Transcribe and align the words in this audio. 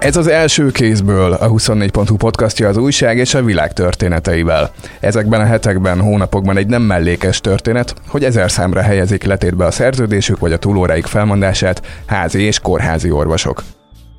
Ez 0.00 0.16
az 0.16 0.26
első 0.26 0.70
kézből 0.70 1.32
a 1.32 1.48
24.hu 1.48 2.16
podcastja 2.16 2.68
az 2.68 2.76
újság 2.76 3.16
és 3.16 3.34
a 3.34 3.42
világ 3.42 3.72
történeteivel. 3.72 4.70
Ezekben 5.00 5.40
a 5.40 5.44
hetekben, 5.44 6.00
hónapokban 6.00 6.56
egy 6.56 6.66
nem 6.66 6.82
mellékes 6.82 7.40
történet, 7.40 7.94
hogy 8.08 8.24
ezer 8.24 8.50
számra 8.50 8.80
helyezik 8.80 9.24
letétbe 9.24 9.64
a 9.64 9.70
szerződésük 9.70 10.38
vagy 10.38 10.52
a 10.52 10.58
túlóráik 10.58 11.06
felmondását 11.06 11.86
házi 12.06 12.42
és 12.42 12.58
kórházi 12.58 13.10
orvosok 13.10 13.62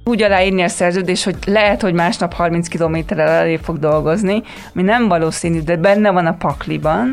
úgy 0.03 0.21
aláírni 0.21 0.61
a 0.61 0.67
szerződés, 0.67 1.23
hogy 1.23 1.35
lehet, 1.45 1.81
hogy 1.81 1.93
másnap 1.93 2.33
30 2.33 2.67
kilométerrel 2.67 3.27
elé 3.27 3.59
fog 3.63 3.79
dolgozni, 3.79 4.43
ami 4.73 4.83
nem 4.83 5.07
valószínű, 5.07 5.61
de 5.61 5.75
benne 5.75 6.11
van 6.11 6.25
a 6.25 6.33
pakliban, 6.33 7.11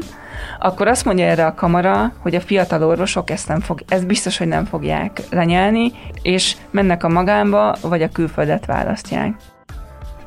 akkor 0.58 0.88
azt 0.88 1.04
mondja 1.04 1.24
erre 1.24 1.46
a 1.46 1.54
kamara, 1.54 2.12
hogy 2.18 2.34
a 2.34 2.40
fiatal 2.40 2.84
orvosok 2.84 3.30
ezt 3.30 3.48
nem 3.48 3.60
fog, 3.60 3.80
ez 3.88 4.04
biztos, 4.04 4.38
hogy 4.38 4.48
nem 4.48 4.64
fogják 4.64 5.20
lenyelni, 5.30 5.92
és 6.22 6.56
mennek 6.70 7.04
a 7.04 7.08
magánba, 7.08 7.76
vagy 7.80 8.02
a 8.02 8.08
külföldet 8.08 8.66
választják 8.66 9.34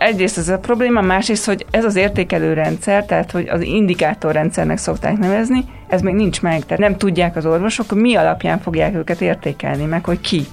egyrészt 0.01 0.37
ez 0.37 0.49
a 0.49 0.57
probléma, 0.57 1.01
másrészt, 1.01 1.45
hogy 1.45 1.65
ez 1.71 1.85
az 1.85 1.95
értékelő 1.95 2.53
rendszer, 2.53 3.05
tehát 3.05 3.31
hogy 3.31 3.47
az 3.47 3.61
indikátorrendszernek 3.61 4.77
szokták 4.77 5.17
nevezni, 5.17 5.65
ez 5.87 6.01
még 6.01 6.13
nincs 6.13 6.41
meg, 6.41 6.65
tehát 6.65 6.79
nem 6.79 6.97
tudják 6.97 7.35
az 7.35 7.45
orvosok, 7.45 7.93
mi 7.93 8.15
alapján 8.15 8.59
fogják 8.59 8.95
őket 8.95 9.21
értékelni, 9.21 9.85
meg 9.85 10.05
hogy 10.05 10.21
ki. 10.21 10.45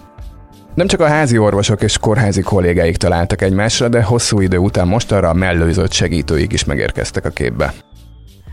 Nem 0.75 0.87
csak 0.87 1.01
a 1.01 1.07
házi 1.07 1.39
orvosok 1.39 1.83
és 1.83 1.99
kórházi 1.99 2.43
kollégáik 2.43 2.97
találtak 2.97 3.43
egymásra, 3.43 3.89
de 3.89 4.03
hosszú 4.03 4.41
idő 4.41 4.57
után 4.57 4.89
most 4.89 5.13
arra 5.13 5.29
a 5.29 5.35
mellőzött 5.35 5.93
segítőik 5.93 6.53
is 6.53 6.65
megérkeztek 6.65 7.25
a 7.25 7.31
képbe. 7.31 7.73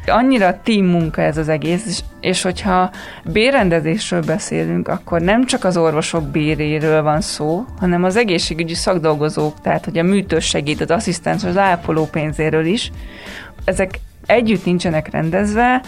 Annyira 0.07 0.59
team 0.63 0.85
munka 0.85 1.21
ez 1.21 1.37
az 1.37 1.49
egész, 1.49 1.85
és, 1.87 1.99
és 2.19 2.41
hogyha 2.41 2.91
bérrendezésről 3.25 4.21
beszélünk, 4.21 4.87
akkor 4.87 5.21
nem 5.21 5.45
csak 5.45 5.63
az 5.63 5.77
orvosok 5.77 6.23
béréről 6.23 7.01
van 7.01 7.21
szó, 7.21 7.65
hanem 7.79 8.03
az 8.03 8.15
egészségügyi 8.15 8.73
szakdolgozók, 8.73 9.61
tehát 9.61 9.85
hogy 9.85 9.97
a 9.97 10.03
műtős 10.03 10.45
segít, 10.45 10.81
az 10.81 10.91
asszisztens, 10.91 11.43
az 11.43 11.57
ápoló 11.57 12.05
pénzéről 12.05 12.65
is, 12.65 12.91
ezek 13.65 13.99
együtt 14.25 14.65
nincsenek 14.65 15.11
rendezve, 15.11 15.81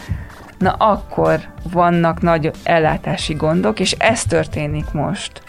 na 0.58 0.72
akkor 0.72 1.40
vannak 1.72 2.22
nagy 2.22 2.52
ellátási 2.64 3.34
gondok, 3.34 3.80
és 3.80 3.92
ez 3.92 4.24
történik 4.24 4.92
most. 4.92 5.42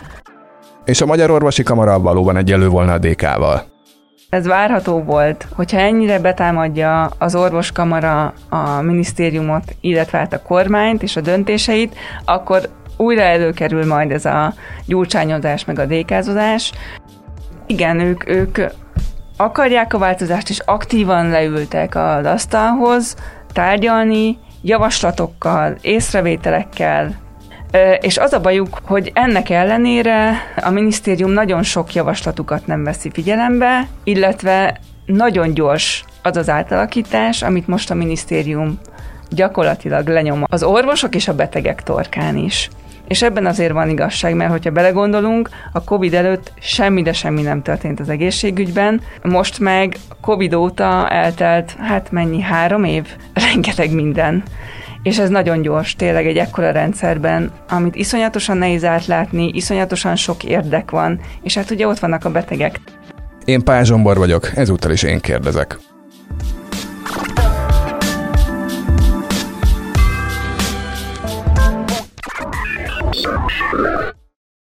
És 0.84 1.00
a 1.00 1.06
Magyar 1.06 1.30
Orvosi 1.30 1.62
Kamara 1.62 2.00
valóban 2.00 2.36
egyelő 2.36 2.68
volna 2.68 2.92
a 2.92 2.98
DK-val. 2.98 3.77
Ez 4.30 4.46
várható 4.46 5.02
volt, 5.02 5.46
hogyha 5.54 5.78
ennyire 5.78 6.18
betámadja 6.18 7.04
az 7.18 7.34
orvoskamara 7.34 8.32
a 8.48 8.80
minisztériumot, 8.80 9.76
illetve 9.80 10.18
hát 10.18 10.32
a 10.32 10.42
kormányt 10.42 11.02
és 11.02 11.16
a 11.16 11.20
döntéseit, 11.20 11.94
akkor 12.24 12.68
újra 12.96 13.22
előkerül 13.22 13.86
majd 13.86 14.10
ez 14.10 14.24
a 14.24 14.54
gyurcsányozás 14.86 15.64
meg 15.64 15.78
a 15.78 15.86
dékázozás. 15.86 16.72
Igen, 17.66 18.00
ők, 18.00 18.28
ők 18.28 18.58
akarják 19.36 19.94
a 19.94 19.98
változást, 19.98 20.48
és 20.48 20.60
aktívan 20.64 21.28
leültek 21.28 21.94
az 21.94 22.24
asztalhoz 22.24 23.16
tárgyalni, 23.52 24.38
javaslatokkal, 24.62 25.76
észrevételekkel, 25.80 27.27
és 28.00 28.18
az 28.18 28.32
a 28.32 28.40
bajuk, 28.40 28.78
hogy 28.84 29.10
ennek 29.14 29.50
ellenére 29.50 30.32
a 30.56 30.70
minisztérium 30.70 31.30
nagyon 31.30 31.62
sok 31.62 31.94
javaslatukat 31.94 32.66
nem 32.66 32.84
veszi 32.84 33.10
figyelembe, 33.10 33.88
illetve 34.04 34.80
nagyon 35.06 35.54
gyors 35.54 36.04
az 36.22 36.36
az 36.36 36.48
átalakítás, 36.48 37.42
amit 37.42 37.66
most 37.66 37.90
a 37.90 37.94
minisztérium 37.94 38.78
gyakorlatilag 39.30 40.08
lenyom 40.08 40.44
az 40.46 40.62
orvosok 40.62 41.14
és 41.14 41.28
a 41.28 41.34
betegek 41.34 41.82
torkán 41.82 42.36
is. 42.36 42.70
És 43.08 43.22
ebben 43.22 43.46
azért 43.46 43.72
van 43.72 43.88
igazság, 43.88 44.34
mert 44.34 44.50
hogyha 44.50 44.70
belegondolunk, 44.70 45.48
a 45.72 45.84
COVID 45.84 46.14
előtt 46.14 46.52
semmi, 46.60 47.02
de 47.02 47.12
semmi 47.12 47.42
nem 47.42 47.62
történt 47.62 48.00
az 48.00 48.08
egészségügyben, 48.08 49.00
most 49.22 49.58
meg 49.58 49.96
COVID 50.20 50.54
óta 50.54 51.08
eltelt, 51.08 51.76
hát 51.78 52.12
mennyi, 52.12 52.40
három 52.40 52.84
év? 52.84 53.06
Rengeteg 53.50 53.94
minden 53.94 54.42
és 55.08 55.18
ez 55.18 55.28
nagyon 55.28 55.62
gyors, 55.62 55.94
tényleg 55.94 56.26
egy 56.26 56.36
ekkora 56.36 56.70
rendszerben, 56.70 57.50
amit 57.68 57.94
iszonyatosan 57.94 58.56
nehéz 58.56 58.84
átlátni, 58.84 59.50
iszonyatosan 59.54 60.16
sok 60.16 60.44
érdek 60.44 60.90
van, 60.90 61.20
és 61.42 61.54
hát 61.54 61.70
ugye 61.70 61.86
ott 61.86 61.98
vannak 61.98 62.24
a 62.24 62.30
betegek. 62.30 62.80
Én 63.44 63.64
Pázsombor 63.64 64.16
vagyok, 64.16 64.50
ezúttal 64.56 64.90
is 64.90 65.02
én 65.02 65.20
kérdezek. 65.20 65.78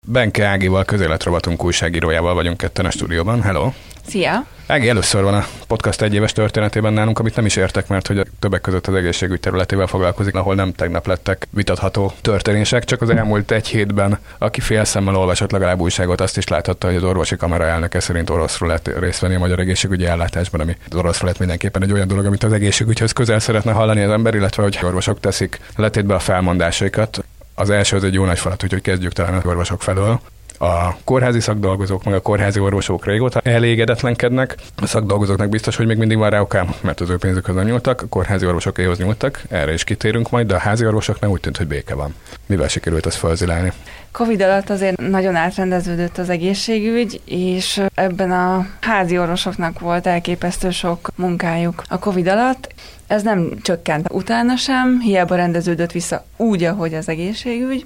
Benke 0.07 0.45
Ágival, 0.45 0.83
közéletrovatunk 0.83 1.63
újságírójával 1.63 2.33
vagyunk 2.33 2.57
ketten 2.57 2.85
a 2.85 2.91
stúdióban. 2.91 3.41
Hello! 3.41 3.71
Szia! 4.07 4.45
Ági, 4.67 4.89
először 4.89 5.23
van 5.23 5.33
a 5.33 5.45
podcast 5.67 6.01
egy 6.01 6.13
éves 6.13 6.31
történetében 6.31 6.93
nálunk, 6.93 7.19
amit 7.19 7.35
nem 7.35 7.45
is 7.45 7.55
értek, 7.55 7.87
mert 7.87 8.07
hogy 8.07 8.17
a 8.17 8.23
többek 8.39 8.61
között 8.61 8.87
az 8.87 8.93
egészségügy 8.93 9.39
területével 9.39 9.87
foglalkozik, 9.87 10.35
ahol 10.35 10.55
nem 10.55 10.73
tegnap 10.73 11.07
lettek 11.07 11.47
vitatható 11.49 12.13
történések, 12.21 12.83
csak 12.83 13.01
az 13.01 13.09
elmúlt 13.09 13.51
egy 13.51 13.67
hétben, 13.67 14.19
aki 14.37 14.59
fél 14.59 14.83
szemmel 14.83 15.15
olvasott 15.15 15.51
legalább 15.51 15.79
újságot, 15.79 16.21
azt 16.21 16.37
is 16.37 16.47
láthatta, 16.47 16.87
hogy 16.87 16.95
az 16.95 17.03
orvosi 17.03 17.35
kamera 17.35 17.65
elnöke 17.65 17.99
szerint 17.99 18.29
oroszról 18.29 18.69
lett 18.69 18.99
részt 18.99 19.19
venni 19.19 19.35
a 19.35 19.39
magyar 19.39 19.59
egészségügyi 19.59 20.05
ellátásban, 20.05 20.61
ami 20.61 20.77
az 20.89 20.97
oroszról 20.97 21.29
lett 21.29 21.39
mindenképpen 21.39 21.83
egy 21.83 21.91
olyan 21.91 22.07
dolog, 22.07 22.25
amit 22.25 22.43
az 22.43 22.53
egészségügyhöz 22.53 23.11
közel 23.11 23.39
szeretne 23.39 23.71
hallani 23.71 24.01
az 24.01 24.11
ember, 24.11 24.35
illetve 24.35 24.63
hogy 24.63 24.79
orvosok 24.83 25.19
teszik 25.19 25.59
letétbe 25.75 26.15
a 26.15 26.19
felmondásaikat. 26.19 27.23
Az 27.55 27.69
első 27.69 27.95
az 27.95 28.03
egy 28.03 28.13
jó 28.13 28.25
nagy 28.25 28.39
falat, 28.39 28.63
úgyhogy 28.63 28.81
kezdjük 28.81 29.13
talán 29.13 29.33
az 29.33 29.45
orvosok 29.45 29.81
felől 29.81 30.19
a 30.63 30.97
kórházi 31.03 31.39
szakdolgozók, 31.39 32.03
meg 32.03 32.13
a 32.13 32.19
kórházi 32.19 32.59
orvosok 32.59 33.05
régóta 33.05 33.39
elégedetlenkednek. 33.43 34.55
A 34.75 34.85
szakdolgozóknak 34.85 35.49
biztos, 35.49 35.75
hogy 35.75 35.85
még 35.85 35.97
mindig 35.97 36.17
van 36.17 36.29
rá 36.29 36.39
okám, 36.39 36.73
mert 36.81 37.01
az 37.01 37.09
ő 37.09 37.17
pénzükhöz 37.17 37.55
nem 37.55 37.65
nyúltak, 37.65 38.01
a 38.01 38.07
kórházi 38.07 38.45
orvosokéhoz 38.45 38.97
nyúltak, 38.97 39.41
erre 39.49 39.73
is 39.73 39.83
kitérünk 39.83 40.29
majd, 40.29 40.47
de 40.47 40.55
a 40.55 40.57
házi 40.57 40.85
orvosoknak 40.85 41.29
úgy 41.29 41.39
tűnt, 41.39 41.57
hogy 41.57 41.67
béke 41.67 41.95
van. 41.95 42.15
Mivel 42.45 42.67
sikerült 42.67 43.05
ezt 43.05 43.17
felzilálni? 43.17 43.71
Covid 44.11 44.41
alatt 44.41 44.69
azért 44.69 44.97
nagyon 44.97 45.35
átrendeződött 45.35 46.17
az 46.17 46.29
egészségügy, 46.29 47.21
és 47.25 47.81
ebben 47.93 48.31
a 48.31 48.67
házi 48.79 49.17
orvosoknak 49.17 49.79
volt 49.79 50.07
elképesztő 50.07 50.71
sok 50.71 51.09
munkájuk 51.15 51.83
a 51.89 51.99
Covid 51.99 52.27
alatt. 52.27 52.73
Ez 53.07 53.23
nem 53.23 53.49
csökkent 53.61 54.07
utána 54.11 54.55
sem, 54.55 54.99
hiába 54.99 55.35
rendeződött 55.35 55.91
vissza 55.91 56.25
úgy, 56.37 56.63
ahogy 56.63 56.93
az 56.93 57.09
egészségügy, 57.09 57.85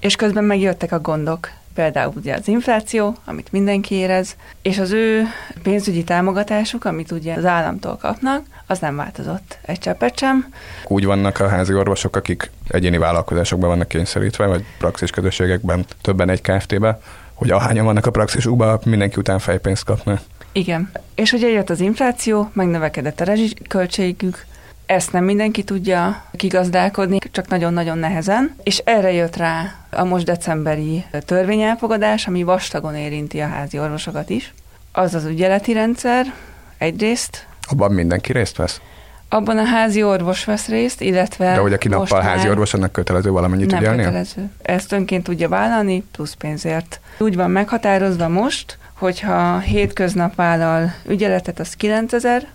és 0.00 0.16
közben 0.16 0.44
megjöttek 0.44 0.92
a 0.92 1.00
gondok 1.00 1.50
például 1.78 2.12
ugye 2.16 2.34
az 2.34 2.48
infláció, 2.48 3.16
amit 3.24 3.52
mindenki 3.52 3.94
érez, 3.94 4.36
és 4.62 4.78
az 4.78 4.90
ő 4.90 5.22
pénzügyi 5.62 6.04
támogatásuk, 6.04 6.84
amit 6.84 7.10
ugye 7.10 7.34
az 7.34 7.44
államtól 7.44 7.96
kapnak, 7.96 8.44
az 8.66 8.78
nem 8.78 8.96
változott 8.96 9.58
egy 9.62 9.78
cseppet 9.78 10.18
sem. 10.18 10.52
Úgy 10.86 11.04
vannak 11.04 11.40
a 11.40 11.48
házi 11.48 11.74
orvosok, 11.74 12.16
akik 12.16 12.50
egyéni 12.68 12.98
vállalkozásokban 12.98 13.68
vannak 13.68 13.88
kényszerítve, 13.88 14.46
vagy 14.46 14.64
praxis 14.78 15.10
közösségekben, 15.10 15.84
többen 16.00 16.30
egy 16.30 16.40
KFT-be, 16.40 17.00
hogy 17.34 17.50
ahányan 17.50 17.84
vannak 17.84 18.06
a 18.06 18.10
praxisukban, 18.10 18.80
mindenki 18.84 19.18
után 19.18 19.38
fejpénzt 19.38 19.84
kapna. 19.84 20.20
Igen. 20.52 20.90
És 21.14 21.32
ugye 21.32 21.48
jött 21.48 21.70
az 21.70 21.80
infláció, 21.80 22.50
megnövekedett 22.52 23.20
a 23.20 23.24
rezsiköltségük, 23.24 24.46
ezt 24.88 25.12
nem 25.12 25.24
mindenki 25.24 25.62
tudja 25.62 26.22
kigazdálkodni, 26.32 27.18
csak 27.30 27.48
nagyon-nagyon 27.48 27.98
nehezen, 27.98 28.54
és 28.62 28.78
erre 28.84 29.12
jött 29.12 29.36
rá 29.36 29.74
a 29.90 30.04
most 30.04 30.24
decemberi 30.24 31.04
törvényelfogadás, 31.24 32.26
ami 32.26 32.42
vastagon 32.42 32.94
érinti 32.94 33.40
a 33.40 33.46
házi 33.46 33.78
orvosokat 33.78 34.30
is. 34.30 34.54
Az 34.92 35.14
az 35.14 35.24
ügyeleti 35.24 35.72
rendszer 35.72 36.34
egyrészt. 36.78 37.46
Abban 37.70 37.92
mindenki 37.92 38.32
részt 38.32 38.56
vesz? 38.56 38.80
Abban 39.28 39.58
a 39.58 39.64
házi 39.64 40.02
orvos 40.02 40.44
vesz 40.44 40.68
részt, 40.68 41.00
illetve... 41.00 41.52
De 41.52 41.60
hogy 41.60 41.72
aki 41.72 41.88
nappal 41.88 42.20
házi 42.20 42.48
orvos, 42.48 42.74
annak 42.74 42.92
kötelező 42.92 43.30
valamennyit 43.30 43.70
nem 43.70 43.80
ügyelni? 43.80 44.02
kötelező. 44.02 44.50
Ezt 44.62 44.92
önként 44.92 45.24
tudja 45.24 45.48
vállalni, 45.48 46.04
plusz 46.12 46.34
pénzért. 46.34 47.00
Úgy 47.18 47.36
van 47.36 47.50
meghatározva 47.50 48.28
most, 48.28 48.78
hogyha 48.94 49.58
hétköznap 49.58 50.34
vállal 50.34 50.94
ügyeletet, 51.06 51.58
az 51.60 51.74
9000, 51.74 52.46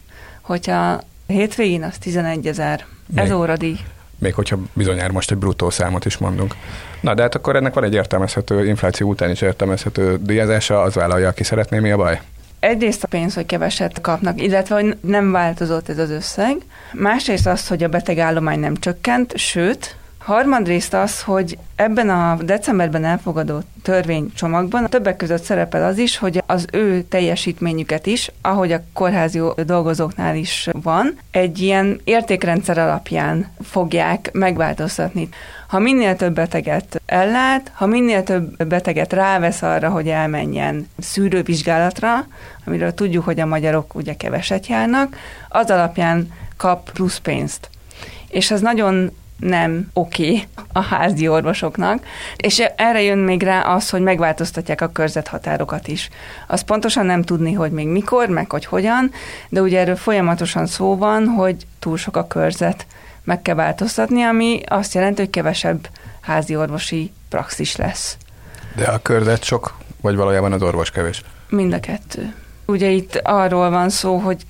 hogyha 0.41 1.01
Hétvégén 1.33 1.83
az 1.83 1.97
11 1.97 2.47
ezer. 2.47 2.85
Ez 3.15 3.31
óradíj. 3.31 3.77
Még 4.19 4.33
hogyha 4.33 4.57
bizonyára 4.73 5.13
most 5.13 5.31
egy 5.31 5.37
bruttó 5.37 5.69
számot 5.69 6.05
is 6.05 6.17
mondunk. 6.17 6.55
Na, 7.01 7.13
de 7.13 7.21
hát 7.21 7.35
akkor 7.35 7.55
ennek 7.55 7.73
van 7.73 7.83
egy 7.83 7.93
értelmezhető, 7.93 8.67
infláció 8.67 9.09
után 9.09 9.29
is 9.29 9.41
értelmezhető 9.41 10.17
díjazása, 10.21 10.81
az 10.81 10.93
vállalja, 10.93 11.27
aki 11.27 11.43
szeretné, 11.43 11.79
mi 11.79 11.91
a 11.91 11.97
baj? 11.97 12.21
Egyrészt 12.59 13.03
a 13.03 13.07
pénz, 13.07 13.33
hogy 13.33 13.45
keveset 13.45 14.01
kapnak, 14.01 14.41
illetve 14.41 14.75
hogy 14.75 14.97
nem 15.01 15.31
változott 15.31 15.89
ez 15.89 15.97
az 15.97 16.09
összeg. 16.09 16.55
Másrészt 16.91 17.47
az, 17.47 17.67
hogy 17.67 17.83
a 17.83 17.87
betegállomány 17.87 18.59
nem 18.59 18.75
csökkent, 18.75 19.37
sőt, 19.37 19.95
Harmadrészt 20.23 20.93
az, 20.93 21.21
hogy 21.21 21.57
ebben 21.75 22.09
a 22.09 22.37
decemberben 22.43 23.05
elfogadott 23.05 23.67
törvénycsomagban 23.81 24.89
többek 24.89 25.15
között 25.15 25.43
szerepel 25.43 25.83
az 25.83 25.97
is, 25.97 26.17
hogy 26.17 26.43
az 26.45 26.65
ő 26.71 27.01
teljesítményüket 27.01 28.05
is, 28.05 28.31
ahogy 28.41 28.71
a 28.71 28.83
kórházi 28.93 29.41
dolgozóknál 29.65 30.35
is 30.35 30.69
van, 30.71 31.17
egy 31.31 31.59
ilyen 31.59 32.01
értékrendszer 32.03 32.77
alapján 32.77 33.51
fogják 33.61 34.29
megváltoztatni. 34.33 35.29
Ha 35.67 35.79
minél 35.79 36.15
több 36.15 36.33
beteget 36.33 37.01
ellát, 37.05 37.71
ha 37.73 37.85
minél 37.85 38.23
több 38.23 38.65
beteget 38.65 39.13
rávesz 39.13 39.61
arra, 39.61 39.89
hogy 39.89 40.07
elmenjen 40.07 40.89
szűrővizsgálatra, 40.97 42.27
amiről 42.65 42.93
tudjuk, 42.93 43.25
hogy 43.25 43.39
a 43.39 43.45
magyarok 43.45 43.95
ugye 43.95 44.15
keveset 44.15 44.67
járnak, 44.67 45.15
az 45.49 45.69
alapján 45.69 46.31
kap 46.57 46.91
plusz 46.91 47.17
pénzt. 47.17 47.69
És 48.27 48.51
ez 48.51 48.61
nagyon 48.61 49.11
nem 49.43 49.89
oké 49.93 50.23
okay 50.23 50.47
a 50.73 50.81
házi 50.81 51.27
orvosoknak, 51.27 52.05
és 52.35 52.63
erre 52.75 53.01
jön 53.01 53.17
még 53.17 53.43
rá 53.43 53.61
az, 53.61 53.89
hogy 53.89 54.01
megváltoztatják 54.01 54.81
a 54.81 54.91
körzethatárokat 54.91 55.87
is. 55.87 56.09
Az 56.47 56.61
pontosan 56.61 57.05
nem 57.05 57.21
tudni, 57.21 57.53
hogy 57.53 57.71
még 57.71 57.87
mikor, 57.87 58.27
meg 58.27 58.51
hogy 58.51 58.65
hogyan, 58.65 59.11
de 59.49 59.61
ugye 59.61 59.79
erről 59.79 59.95
folyamatosan 59.95 60.65
szó 60.65 60.97
van, 60.97 61.27
hogy 61.27 61.55
túl 61.79 61.97
sok 61.97 62.17
a 62.17 62.27
körzet, 62.27 62.85
meg 63.23 63.41
kell 63.41 63.55
változtatni, 63.55 64.21
ami 64.21 64.61
azt 64.65 64.93
jelenti, 64.93 65.21
hogy 65.21 65.29
kevesebb 65.29 65.87
házi 66.21 66.55
orvosi 66.55 67.11
praxis 67.29 67.75
lesz. 67.75 68.17
De 68.75 68.85
a 68.85 69.01
körzet 69.01 69.43
sok, 69.43 69.77
vagy 70.01 70.15
valójában 70.15 70.51
az 70.51 70.61
orvos 70.61 70.91
kevés? 70.91 71.21
Mind 71.49 71.73
a 71.73 71.79
kettő. 71.79 72.33
Ugye 72.65 72.89
itt 72.89 73.19
arról 73.23 73.69
van 73.69 73.89
szó, 73.89 74.17
hogy 74.17 74.45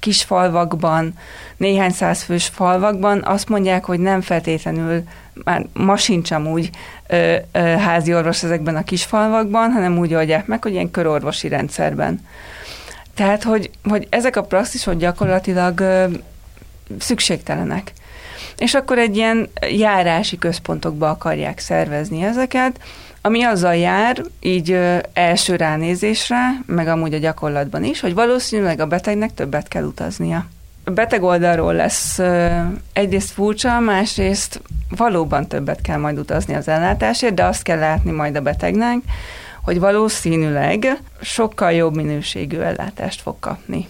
kis 0.00 0.22
falvakban, 0.22 1.12
néhány 1.56 1.90
száz 1.90 2.22
fős 2.22 2.46
falvakban 2.46 3.22
azt 3.24 3.48
mondják, 3.48 3.84
hogy 3.84 4.00
nem 4.00 4.20
feltétlenül, 4.20 5.02
már 5.44 5.66
ma 5.72 5.96
sincs 5.96 6.30
amúgy 6.30 6.70
ö, 7.06 7.36
ö, 7.52 7.58
házi 7.58 8.14
orvos 8.14 8.42
ezekben 8.42 8.76
a 8.76 8.84
kis 8.84 9.04
falvakban, 9.04 9.70
hanem 9.70 9.98
úgy 9.98 10.14
oldják 10.14 10.46
meg, 10.46 10.62
hogy 10.62 10.72
ilyen 10.72 10.90
körorvosi 10.90 11.48
rendszerben. 11.48 12.26
Tehát, 13.14 13.42
hogy, 13.42 13.70
hogy 13.88 14.06
ezek 14.10 14.36
a 14.36 14.42
praxisok 14.42 14.94
gyakorlatilag 14.94 15.80
ö, 15.80 16.04
szükségtelenek. 16.98 17.92
És 18.58 18.74
akkor 18.74 18.98
egy 18.98 19.16
ilyen 19.16 19.50
járási 19.70 20.38
központokba 20.38 21.10
akarják 21.10 21.58
szervezni 21.58 22.22
ezeket, 22.22 22.80
ami 23.22 23.42
azzal 23.42 23.76
jár, 23.76 24.22
így 24.40 24.78
első 25.12 25.56
ránézésre, 25.56 26.36
meg 26.66 26.88
amúgy 26.88 27.14
a 27.14 27.18
gyakorlatban 27.18 27.84
is, 27.84 28.00
hogy 28.00 28.14
valószínűleg 28.14 28.80
a 28.80 28.86
betegnek 28.86 29.34
többet 29.34 29.68
kell 29.68 29.84
utaznia. 29.84 30.46
A 30.84 30.90
beteg 30.90 31.22
oldalról 31.22 31.74
lesz 31.74 32.20
egyrészt 32.92 33.30
furcsa, 33.30 33.80
másrészt 33.80 34.62
valóban 34.96 35.46
többet 35.46 35.80
kell 35.80 35.98
majd 35.98 36.18
utazni 36.18 36.54
az 36.54 36.68
ellátásért, 36.68 37.34
de 37.34 37.44
azt 37.44 37.62
kell 37.62 37.78
látni 37.78 38.10
majd 38.10 38.36
a 38.36 38.40
betegnek, 38.40 38.98
hogy 39.62 39.80
valószínűleg 39.80 41.00
sokkal 41.20 41.72
jobb 41.72 41.96
minőségű 41.96 42.58
ellátást 42.58 43.20
fog 43.20 43.36
kapni. 43.40 43.88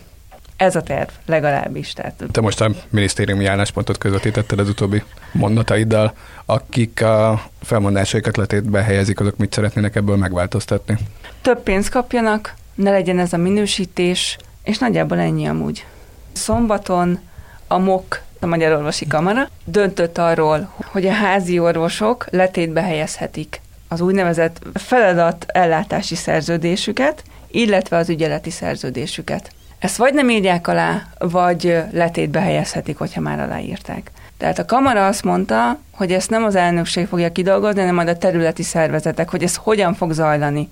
Ez 0.61 0.77
a 0.77 0.83
terv, 0.83 1.09
legalábbis. 1.27 1.93
Tehát. 1.93 2.25
Te 2.31 2.41
most 2.41 2.61
a 2.61 2.71
minisztériumi 2.89 3.47
álláspontot 3.47 3.99
közvetítetted 3.99 4.59
az 4.59 4.69
utóbbi 4.69 5.03
mondataiddal. 5.33 6.13
Akik 6.45 7.03
a 7.03 7.43
felmondásaikat 7.63 8.37
letétbe 8.37 8.83
helyezik, 8.83 9.21
azok 9.21 9.37
mit 9.37 9.53
szeretnének 9.53 9.97
ebből 9.97 10.17
megváltoztatni? 10.17 10.99
Több 11.43 11.63
pénzt 11.63 11.89
kapjanak, 11.89 12.55
ne 12.75 12.91
legyen 12.91 13.19
ez 13.19 13.33
a 13.33 13.37
minősítés, 13.37 14.37
és 14.63 14.79
nagyjából 14.79 15.19
ennyi 15.19 15.47
amúgy. 15.47 15.87
Szombaton 16.33 17.19
a 17.67 17.79
MOK, 17.79 18.21
a 18.41 18.47
Magyar 18.47 18.73
Orvosi 18.73 19.07
Kamara 19.07 19.49
döntött 19.65 20.19
arról, 20.19 20.73
hogy 20.85 21.07
a 21.07 21.13
házi 21.13 21.59
orvosok 21.59 22.27
letétbe 22.31 22.83
helyezhetik 22.83 23.61
az 23.89 24.01
úgynevezett 24.01 24.61
feladat 24.75 25.45
ellátási 25.49 26.15
szerződésüket, 26.15 27.23
illetve 27.51 27.97
az 27.97 28.09
ügyeleti 28.09 28.51
szerződésüket. 28.51 29.53
Ezt 29.81 29.97
vagy 29.97 30.15
nem 30.15 30.31
írják 30.31 30.69
alá, 30.69 31.03
vagy 31.19 31.83
letétbe 31.93 32.41
helyezhetik, 32.41 32.99
hogyha 32.99 33.21
már 33.21 33.41
aláírták. 33.41 34.11
Tehát 34.37 34.59
a 34.59 34.65
kamara 34.65 35.07
azt 35.07 35.25
mondta, 35.25 35.79
hogy 35.91 36.13
ezt 36.13 36.31
nem 36.31 36.45
az 36.45 36.55
elnökség 36.55 37.07
fogja 37.07 37.33
kidolgozni, 37.33 37.81
hanem 37.81 37.95
majd 37.95 38.09
a 38.09 38.19
területi 38.19 38.63
szervezetek, 38.63 39.31
hogy 39.31 39.43
ez 39.43 39.57
hogyan 39.57 39.95
fog 39.95 40.13
zajlani. 40.13 40.69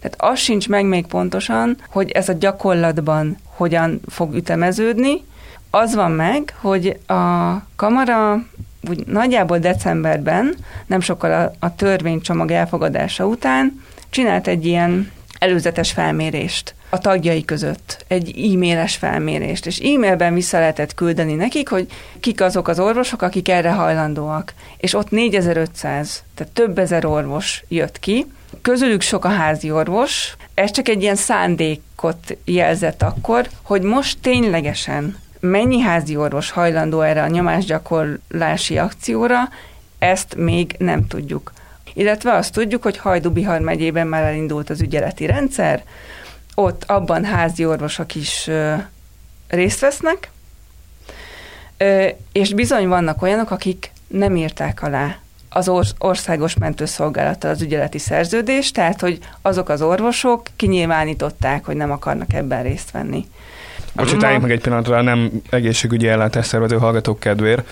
Tehát 0.00 0.32
az 0.32 0.38
sincs 0.38 0.68
meg 0.68 0.84
még 0.84 1.06
pontosan, 1.06 1.76
hogy 1.88 2.10
ez 2.10 2.28
a 2.28 2.32
gyakorlatban 2.32 3.36
hogyan 3.44 4.00
fog 4.08 4.34
ütemeződni. 4.34 5.24
Az 5.70 5.94
van 5.94 6.10
meg, 6.10 6.54
hogy 6.60 6.98
a 7.06 7.52
kamara 7.76 8.42
úgy 8.88 9.06
nagyjából 9.06 9.58
decemberben, 9.58 10.54
nem 10.86 11.00
sokkal 11.00 11.32
a, 11.32 11.66
a 11.66 11.74
törvénycsomag 11.74 12.50
elfogadása 12.50 13.26
után 13.26 13.84
csinált 14.10 14.46
egy 14.46 14.66
ilyen 14.66 15.10
előzetes 15.38 15.92
felmérést 15.92 16.74
a 16.88 16.98
tagjai 16.98 17.44
között 17.44 18.04
egy 18.08 18.52
e-mailes 18.52 18.96
felmérést, 18.96 19.66
és 19.66 19.78
e-mailben 19.78 20.34
vissza 20.34 20.58
lehetett 20.58 20.94
küldeni 20.94 21.34
nekik, 21.34 21.68
hogy 21.68 21.86
kik 22.20 22.40
azok 22.40 22.68
az 22.68 22.78
orvosok, 22.78 23.22
akik 23.22 23.48
erre 23.48 23.70
hajlandóak. 23.70 24.54
És 24.76 24.94
ott 24.94 25.10
4500, 25.10 26.22
tehát 26.34 26.52
több 26.52 26.78
ezer 26.78 27.04
orvos 27.04 27.64
jött 27.68 27.98
ki, 27.98 28.26
közülük 28.62 29.00
sok 29.00 29.24
a 29.24 29.28
házi 29.28 29.70
orvos, 29.70 30.36
ez 30.54 30.70
csak 30.70 30.88
egy 30.88 31.02
ilyen 31.02 31.16
szándékot 31.16 32.36
jelzett 32.44 33.02
akkor, 33.02 33.48
hogy 33.62 33.82
most 33.82 34.18
ténylegesen 34.20 35.18
mennyi 35.40 35.80
házi 35.80 36.16
orvos 36.16 36.50
hajlandó 36.50 37.00
erre 37.00 37.22
a 37.22 37.28
nyomásgyakorlási 37.28 38.78
akcióra, 38.78 39.48
ezt 39.98 40.34
még 40.36 40.74
nem 40.78 41.06
tudjuk. 41.06 41.52
Illetve 41.98 42.32
azt 42.32 42.52
tudjuk, 42.52 42.82
hogy 42.82 42.96
Hajdubihar 42.96 43.60
megyében 43.60 44.06
már 44.06 44.22
elindult 44.22 44.70
az 44.70 44.80
ügyeleti 44.80 45.26
rendszer, 45.26 45.82
ott 46.54 46.84
abban 46.86 47.24
házi 47.24 47.66
orvosok 47.66 48.14
is 48.14 48.50
részt 49.48 49.80
vesznek, 49.80 50.30
és 52.32 52.54
bizony 52.54 52.88
vannak 52.88 53.22
olyanok, 53.22 53.50
akik 53.50 53.90
nem 54.06 54.36
írták 54.36 54.82
alá 54.82 55.18
az 55.48 55.94
országos 55.98 56.56
mentőszolgálattal 56.56 57.50
az 57.50 57.62
ügyeleti 57.62 57.98
szerződést, 57.98 58.74
tehát 58.74 59.00
hogy 59.00 59.18
azok 59.42 59.68
az 59.68 59.82
orvosok 59.82 60.46
kinyilvánították, 60.56 61.64
hogy 61.64 61.76
nem 61.76 61.90
akarnak 61.90 62.32
ebben 62.32 62.62
részt 62.62 62.90
venni. 62.90 63.28
Bocsátáljunk 63.92 64.42
meg 64.42 64.50
egy 64.50 64.60
pillanatra, 64.60 65.02
nem 65.02 65.30
egészségügyi 65.50 66.08
ellátásszervező 66.08 66.76
hallgatók 66.76 67.20
kedvéért, 67.20 67.68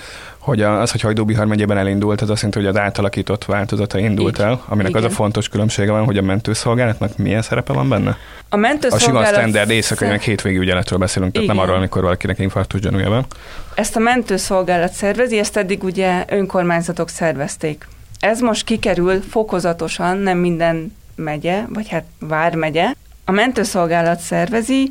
hogy 0.46 0.62
az, 0.62 0.90
hogy 0.90 1.00
Hajdúbihar 1.00 1.46
megyében 1.46 1.78
elindult, 1.78 2.20
az 2.20 2.30
azt 2.30 2.42
jelenti, 2.42 2.58
hogy 2.58 2.76
az 2.76 2.82
átalakított 2.82 3.44
változata 3.44 3.98
indult 3.98 4.38
Így. 4.38 4.44
el, 4.44 4.62
aminek 4.68 4.90
Igen. 4.90 5.04
az 5.04 5.12
a 5.12 5.14
fontos 5.14 5.48
különbsége 5.48 5.90
van, 5.90 6.04
hogy 6.04 6.16
a 6.16 6.22
mentőszolgálatnak 6.22 7.16
milyen 7.16 7.42
szerepe 7.42 7.72
van 7.72 7.88
benne? 7.88 8.16
A 8.48 8.56
mentőszolgálat... 8.56 9.22
A 9.22 9.26
sima 9.26 9.40
standard 9.40 9.70
éjszakai, 9.70 10.08
meg 10.08 10.20
hétvégi 10.20 10.58
ügyeletről 10.58 10.98
beszélünk, 10.98 11.32
tehát 11.32 11.44
Igen. 11.44 11.56
nem 11.56 11.66
arról, 11.66 11.78
amikor 11.78 12.02
valakinek 12.02 12.38
infarktus 12.38 12.80
gyanúja. 12.80 13.26
Ezt 13.74 13.96
a 13.96 14.00
mentőszolgálat 14.00 14.92
szervezi, 14.92 15.38
ezt 15.38 15.56
eddig 15.56 15.84
ugye 15.84 16.24
önkormányzatok 16.28 17.08
szervezték. 17.08 17.88
Ez 18.20 18.40
most 18.40 18.64
kikerül 18.64 19.20
fokozatosan, 19.20 20.16
nem 20.16 20.38
minden 20.38 20.96
megye, 21.14 21.62
vagy 21.68 21.88
hát 21.88 22.04
vármegye. 22.18 22.86
A 23.24 23.32
mentőszolgálat 23.32 24.18
szervezi, 24.18 24.90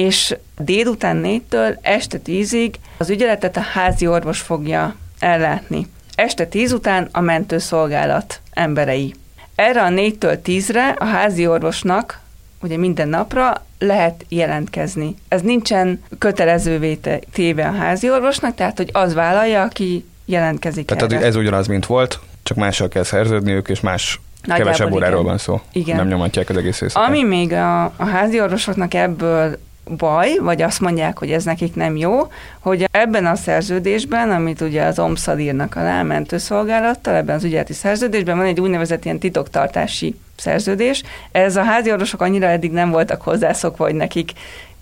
és 0.00 0.36
délután 0.58 1.16
négytől 1.16 1.78
este 1.82 2.18
tízig 2.18 2.74
az 2.96 3.10
ügyeletet 3.10 3.56
a 3.56 3.60
házi 3.60 4.06
orvos 4.06 4.40
fogja 4.40 4.94
ellátni. 5.18 5.86
Este 6.14 6.46
tíz 6.46 6.72
után 6.72 7.08
a 7.12 7.20
mentőszolgálat 7.20 8.40
emberei. 8.50 9.14
Erre 9.54 9.82
a 9.82 9.88
négytől 9.88 10.42
tízre 10.42 10.88
a 10.88 11.04
házi 11.04 11.46
orvosnak 11.46 12.20
ugye 12.62 12.76
minden 12.76 13.08
napra 13.08 13.64
lehet 13.78 14.24
jelentkezni. 14.28 15.14
Ez 15.28 15.40
nincsen 15.40 16.02
kötelezővé 16.18 16.98
téve 17.32 17.66
a 17.66 17.72
házi 17.72 18.10
orvosnak, 18.10 18.54
tehát 18.54 18.76
hogy 18.76 18.90
az 18.92 19.14
vállalja, 19.14 19.62
aki 19.62 20.04
jelentkezik 20.24 20.86
Tehát 20.86 21.12
erre. 21.12 21.24
ez 21.24 21.36
ugyanaz, 21.36 21.66
mint 21.66 21.86
volt, 21.86 22.20
csak 22.42 22.56
mással 22.56 22.88
kell 22.88 23.02
szerződniük, 23.02 23.68
és 23.68 23.80
más 23.80 24.20
Nagyjából 24.42 24.72
kevesebb 24.72 24.92
óráról 24.92 25.22
van 25.22 25.38
szó. 25.38 25.60
Igen. 25.72 25.96
Nem 25.96 26.08
nyomatják 26.08 26.48
az 26.48 26.56
egész 26.56 26.80
éjszakát. 26.80 27.08
Ami 27.08 27.22
még 27.22 27.52
a, 27.52 27.84
a 27.84 28.04
házi 28.04 28.40
orvosoknak 28.40 28.94
ebből 28.94 29.58
baj, 29.84 30.36
vagy 30.40 30.62
azt 30.62 30.80
mondják, 30.80 31.18
hogy 31.18 31.32
ez 31.32 31.44
nekik 31.44 31.74
nem 31.74 31.96
jó, 31.96 32.28
hogy 32.58 32.88
ebben 32.90 33.26
a 33.26 33.34
szerződésben, 33.34 34.30
amit 34.30 34.60
ugye 34.60 34.84
az 34.84 34.98
OMSZAD 34.98 35.38
írnak 35.38 35.76
alá 35.76 36.02
mentőszolgálattal, 36.02 37.14
ebben 37.14 37.36
az 37.36 37.44
ügyeleti 37.44 37.72
szerződésben 37.72 38.36
van 38.36 38.46
egy 38.46 38.60
úgynevezett 38.60 39.04
ilyen 39.04 39.18
titoktartási 39.18 40.20
szerződés. 40.36 41.02
Ez 41.32 41.56
a 41.56 41.62
házi 41.62 41.92
orvosok 41.92 42.20
annyira 42.20 42.46
eddig 42.46 42.70
nem 42.70 42.90
voltak 42.90 43.22
hozzászokva, 43.22 43.84
hogy 43.84 43.94
nekik 43.94 44.32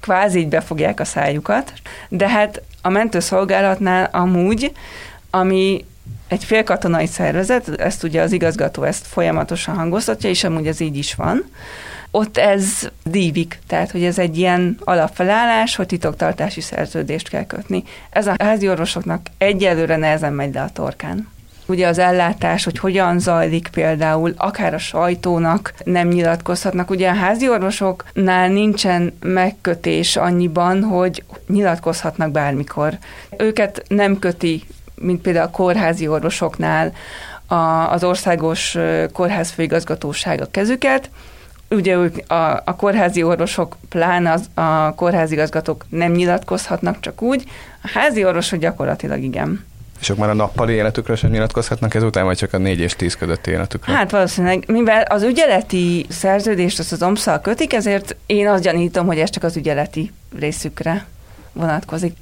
kvázi 0.01 0.39
így 0.39 0.49
befogják 0.49 1.01
a 1.01 1.05
szájukat, 1.05 1.73
de 2.09 2.29
hát 2.29 2.63
a 2.83 2.89
mentőszolgálatnál 2.89 4.09
amúgy, 4.13 4.73
ami 5.31 5.85
egy 6.29 6.45
félkatonai 6.45 7.07
szervezet, 7.07 7.69
ezt 7.69 8.03
ugye 8.03 8.23
az 8.23 8.33
igazgató 8.33 8.83
ezt 8.83 9.07
folyamatosan 9.07 9.75
hangoztatja, 9.75 10.31
és 10.31 10.45
amúgy 10.45 10.67
ez 10.67 10.81
így 10.81 10.97
is 10.97 11.15
van, 11.15 11.45
ott 12.11 12.37
ez 12.37 12.89
dívik, 13.05 13.59
tehát 13.67 13.91
hogy 13.91 14.05
ez 14.05 14.19
egy 14.19 14.39
ilyen 14.39 14.79
alapfelállás, 14.85 15.77
hogy 15.77 15.87
titoktartási 15.87 16.61
szerződést 16.61 17.29
kell 17.29 17.47
kötni. 17.47 17.85
Ez 18.11 18.27
a 18.27 18.35
házi 18.39 18.69
orvosoknak 18.69 19.27
egyelőre 19.39 19.97
nehezen 19.97 20.33
megy 20.33 20.55
le 20.55 20.63
a 20.63 20.71
torkán. 20.73 21.29
ugye 21.67 21.87
az 21.87 21.99
ellátás, 21.99 22.65
hogy 22.65 22.79
hogyan 22.79 23.19
zajlik 23.19 23.69
például, 23.73 24.35
akár 24.37 24.75
a 24.75 24.79
sajtónak 24.79 25.75
nem 25.85 26.09
nyilatkozhatnak. 26.09 26.91
Ugye 26.91 27.09
a 27.09 27.15
házi 27.15 27.49
orvosoknál 27.49 28.49
nincsen 28.49 29.17
megkötés 29.21 30.17
annyiban, 30.17 30.83
hogy 30.83 31.23
nyilatkozhatnak 31.49 32.31
bármikor. 32.31 32.99
Őket 33.37 33.83
nem 33.89 34.19
köti, 34.19 34.63
mint 34.95 35.21
például 35.21 35.47
a 35.47 35.51
kórházi 35.51 36.09
orvosoknál 36.09 36.93
a, 37.47 37.55
az 37.93 38.05
országos 38.05 38.77
kórház 39.13 39.51
főigazgatóság 39.51 40.41
a 40.41 40.51
kezüket, 40.51 41.11
ugye 41.71 41.97
ők 41.97 42.31
a, 42.31 42.63
a 42.65 42.77
kórházi 42.77 43.23
orvosok, 43.23 43.77
pláne 43.89 44.33
az, 44.33 44.51
a 44.55 44.95
kórházi 44.95 45.33
igazgatók 45.33 45.85
nem 45.89 46.13
nyilatkozhatnak 46.13 47.01
csak 47.01 47.23
úgy, 47.23 47.45
a 47.83 47.91
házi 47.95 48.25
orvosok 48.25 48.59
gyakorlatilag 48.59 49.23
igen. 49.23 49.67
És 50.01 50.09
ők 50.09 50.17
már 50.17 50.29
a 50.29 50.35
nappali 50.35 50.73
életükről 50.73 51.17
sem 51.17 51.31
nyilatkozhatnak 51.31 51.95
ezután, 51.95 52.25
vagy 52.25 52.37
csak 52.37 52.53
a 52.53 52.59
4 52.59 52.79
és 52.79 52.97
10 52.97 53.15
közötti 53.15 53.51
életükről? 53.51 53.97
Hát 53.97 54.11
valószínűleg, 54.11 54.65
mivel 54.67 55.03
az 55.03 55.23
ügyeleti 55.23 56.07
szerződést 56.09 56.79
azt 56.79 56.93
az 56.93 57.03
omsz 57.03 57.29
kötik, 57.43 57.73
ezért 57.73 58.17
én 58.27 58.49
azt 58.49 58.63
gyanítom, 58.63 59.07
hogy 59.07 59.19
ez 59.19 59.31
csak 59.31 59.43
az 59.43 59.57
ügyeleti 59.57 60.13
részükre 60.39 61.07
vonatkozik. 61.53 62.17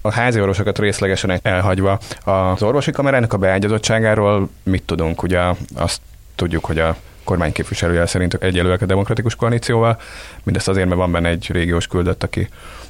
A 0.00 0.12
házi 0.12 0.40
orvosokat 0.40 0.78
részlegesen 0.78 1.38
elhagyva 1.42 1.98
az 2.24 2.62
orvosi 2.62 2.90
kamerának 2.90 3.32
a 3.32 3.36
beágyazottságáról 3.36 4.48
mit 4.62 4.82
tudunk? 4.82 5.22
Ugye 5.22 5.40
azt 5.74 6.00
tudjuk, 6.34 6.64
hogy 6.64 6.78
a 6.78 6.96
kormány 7.24 7.52
képviselője 7.52 8.06
szerint 8.06 8.34
egyelőek 8.34 8.82
a 8.82 8.86
demokratikus 8.86 9.34
koalícióval. 9.34 10.00
Mindezt 10.42 10.68
azért, 10.68 10.86
mert 10.86 10.98
van 10.98 11.12
benne 11.12 11.28
egy 11.28 11.50
régiós 11.52 11.86
küldött, 11.86 12.22
aki 12.22 12.48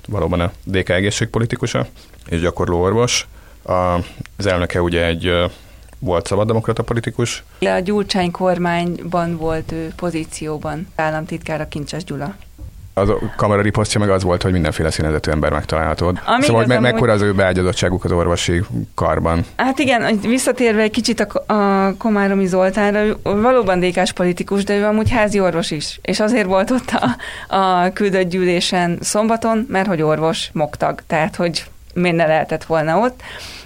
valóban 0.09 0.41
a 0.41 0.53
DK 0.65 0.89
egészségpolitikusa 0.89 1.87
és 2.29 2.41
gyakorló 2.41 2.81
orvos. 2.81 3.27
Az 4.37 4.47
elnöke 4.47 4.83
ugye 4.83 5.07
egy 5.07 5.51
volt 5.99 6.27
szabaddemokrata 6.27 6.83
politikus. 6.83 7.43
A 7.61 7.79
Gyurcsány 7.85 8.31
kormányban 8.31 9.37
volt 9.37 9.73
ő 9.73 9.93
pozícióban, 9.97 10.87
államtitkára 10.95 11.69
Kincses 11.69 12.05
Gyula 12.05 12.35
az 12.95 13.09
a 13.09 13.19
kamera 13.37 13.63
riposztja 13.63 14.01
meg 14.01 14.11
az 14.11 14.23
volt, 14.23 14.43
hogy 14.43 14.53
mindenféle 14.53 14.91
színezetű 14.91 15.31
ember 15.31 15.53
megtalálható. 15.53 16.07
Ami 16.07 16.43
szóval, 16.43 16.61
hogy 16.61 16.69
me- 16.69 16.81
mekkora 16.81 17.13
az 17.13 17.23
ő 17.23 17.33
beágyazottságuk 17.33 18.05
az 18.05 18.13
orvosi 18.13 18.63
karban? 18.95 19.45
Hát 19.57 19.79
igen, 19.79 20.19
visszatérve 20.21 20.83
egy 20.83 20.91
kicsit 20.91 21.21
a, 21.21 21.53
a 21.55 21.95
Komáromi 21.97 22.47
Zoltánra, 22.47 23.05
ő 23.05 23.17
valóban 23.23 23.81
dékás 23.81 24.13
politikus, 24.13 24.65
de 24.65 24.77
ő 24.77 24.85
amúgy 24.85 25.11
házi 25.11 25.41
orvos 25.41 25.71
is. 25.71 25.99
És 26.03 26.21
azért 26.21 26.47
volt 26.47 26.71
ott 26.71 26.91
a, 26.91 27.17
a 27.57 27.93
küldött 27.93 28.29
gyűlésen 28.29 28.99
szombaton, 29.01 29.67
mert 29.69 29.87
hogy 29.87 30.03
orvos, 30.03 30.51
mogtag, 30.53 31.03
tehát 31.07 31.37
hogy 31.37 31.65
miért 31.95 32.17
ne 32.17 32.27
lehetett 32.27 32.65
volna 32.65 32.99
ott. 32.99 33.21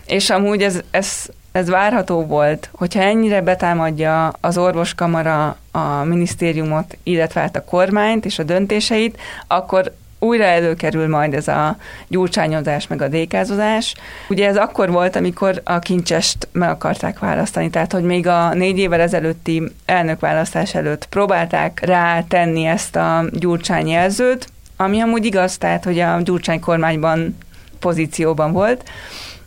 És 0.07 0.31
amúgy 0.31 0.63
ez, 0.63 0.81
ez 0.91 1.27
ez 1.57 1.69
várható 1.69 2.25
volt, 2.25 2.69
hogyha 2.73 3.01
ennyire 3.01 3.41
betámadja 3.41 4.33
az 4.41 4.59
orvoskamara 4.59 5.57
a 5.71 6.05
minisztériumot, 6.05 6.97
illetve 7.03 7.41
hát 7.41 7.57
a 7.57 7.65
kormányt 7.65 8.25
és 8.25 8.39
a 8.39 8.43
döntéseit, 8.43 9.19
akkor 9.47 9.93
újra 10.19 10.45
előkerül 10.45 11.09
majd 11.09 11.35
ez 11.35 11.49
a 11.49 11.77
gyurcsányozás, 12.09 12.87
meg 12.87 13.03
a 13.03 13.09
dékázozás. 13.09 13.95
Ugye 14.29 14.47
ez 14.47 14.57
akkor 14.57 14.91
volt, 14.91 15.17
amikor 15.17 15.61
a 15.65 15.79
kincsest 15.79 16.49
meg 16.53 16.69
akarták 16.69 17.19
választani, 17.19 17.71
tehát 17.71 17.93
hogy 17.93 18.03
még 18.03 18.27
a 18.27 18.55
négy 18.55 18.79
évvel 18.79 19.01
ezelőtti 19.01 19.63
elnökválasztás 19.85 20.75
előtt 20.75 21.07
próbálták 21.07 21.81
rá 21.85 22.23
tenni 22.29 22.65
ezt 22.65 22.97
a 22.97 23.25
gyurcsány 23.33 23.89
jelzőt, 23.89 24.49
ami 24.77 25.01
amúgy 25.01 25.25
igaz, 25.25 25.59
tehát 25.59 25.85
hogy 25.85 25.99
a 25.99 26.21
gyurcsány 26.21 26.61
kormányban 26.61 27.37
pozícióban 27.79 28.53
volt, 28.53 28.85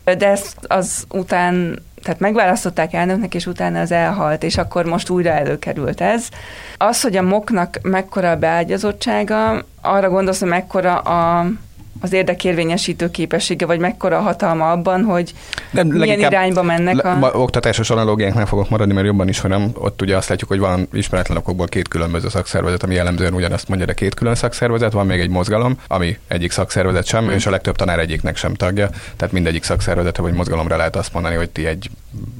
de 0.04 0.28
ez 0.28 0.52
az 0.66 1.04
után 1.08 1.82
tehát 2.02 2.20
megválasztották 2.20 2.92
elnöknek, 2.92 3.34
és 3.34 3.46
utána 3.46 3.80
az 3.80 3.92
elhalt, 3.92 4.42
és 4.42 4.56
akkor 4.56 4.84
most 4.84 5.10
újra 5.10 5.30
előkerült 5.30 6.00
ez. 6.00 6.28
Az, 6.76 7.02
hogy 7.02 7.16
a 7.16 7.22
moknak 7.22 7.78
mekkora 7.82 8.30
a 8.30 8.36
beágyazottsága, 8.36 9.64
arra 9.80 10.08
gondolsz, 10.08 10.40
hogy 10.40 10.48
mekkora 10.48 10.98
a 10.98 11.46
az 12.00 12.12
érdekérvényesítő 12.12 13.10
képessége, 13.10 13.66
vagy 13.66 13.78
mekkora 13.78 14.18
a 14.18 14.20
hatalma 14.20 14.70
abban, 14.70 15.04
hogy 15.04 15.32
De 15.70 15.84
milyen 15.84 16.18
irányba 16.18 16.62
mennek 16.62 17.04
a... 17.04 17.18
Le, 17.20 17.30
oktatásos 17.32 17.90
analógiánk 17.90 18.34
nem 18.34 18.46
fogok 18.46 18.68
maradni, 18.68 18.94
mert 18.94 19.06
jobban 19.06 19.28
ismerem. 19.28 19.70
Ott 19.74 20.02
ugye 20.02 20.16
azt 20.16 20.28
látjuk, 20.28 20.48
hogy 20.48 20.58
van 20.58 20.88
ismeretlen 20.92 21.36
okokból 21.36 21.66
két 21.66 21.88
különböző 21.88 22.28
szakszervezet, 22.28 22.82
ami 22.82 22.94
jellemzően 22.94 23.34
ugyanazt 23.34 23.68
mondja, 23.68 23.86
de 23.86 23.92
két 23.92 24.14
külön 24.14 24.34
szakszervezet, 24.34 24.92
van 24.92 25.06
még 25.06 25.20
egy 25.20 25.28
mozgalom, 25.28 25.78
ami 25.86 26.18
egyik 26.28 26.50
szakszervezet 26.50 27.06
sem, 27.06 27.24
hmm. 27.24 27.32
és 27.32 27.46
a 27.46 27.50
legtöbb 27.50 27.76
tanár 27.76 27.98
egyiknek 27.98 28.36
sem 28.36 28.54
tagja. 28.54 28.88
Tehát 29.16 29.32
mindegyik 29.32 29.62
szakszervezetre 29.62 30.22
vagy 30.22 30.32
mozgalomra 30.32 30.76
lehet 30.76 30.96
azt 30.96 31.12
mondani, 31.12 31.34
hogy 31.34 31.50
ti 31.50 31.66
egy 31.66 31.90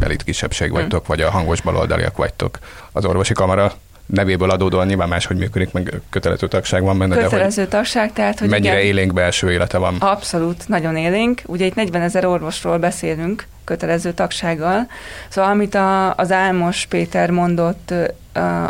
elit 0.00 0.22
kisebbség 0.22 0.70
vagytok, 0.70 1.06
hmm. 1.06 1.16
vagy 1.16 1.20
a 1.20 1.30
hangos 1.30 1.60
baloldaliak 1.60 2.16
vagytok. 2.16 2.58
Az 2.92 3.04
orvosi 3.04 3.32
kamara 3.32 3.72
nevéből 4.10 4.50
adódóan 4.50 4.86
nyilván 4.86 5.08
máshogy 5.08 5.36
működik, 5.36 5.72
meg 5.72 6.00
kötelező 6.10 6.48
tagság 6.48 6.82
van 6.82 6.98
benne. 6.98 7.16
Kötelező 7.16 7.62
de, 7.62 7.68
tagság, 7.68 8.12
tehát 8.12 8.38
hogy 8.38 8.48
mennyire 8.48 8.72
igen, 8.72 8.86
élénk 8.86 9.12
belső 9.12 9.52
élete 9.52 9.78
van. 9.78 9.96
Abszolút, 9.98 10.68
nagyon 10.68 10.96
élénk. 10.96 11.42
Ugye 11.46 11.64
itt 11.64 11.74
40 11.74 12.02
ezer 12.02 12.24
orvosról 12.24 12.78
beszélünk, 12.78 13.46
kötelező 13.64 14.12
tagsággal. 14.12 14.86
Szóval 15.28 15.50
amit 15.50 15.74
a, 15.74 16.14
az 16.14 16.32
Álmos 16.32 16.86
Péter 16.86 17.30
mondott 17.30 17.94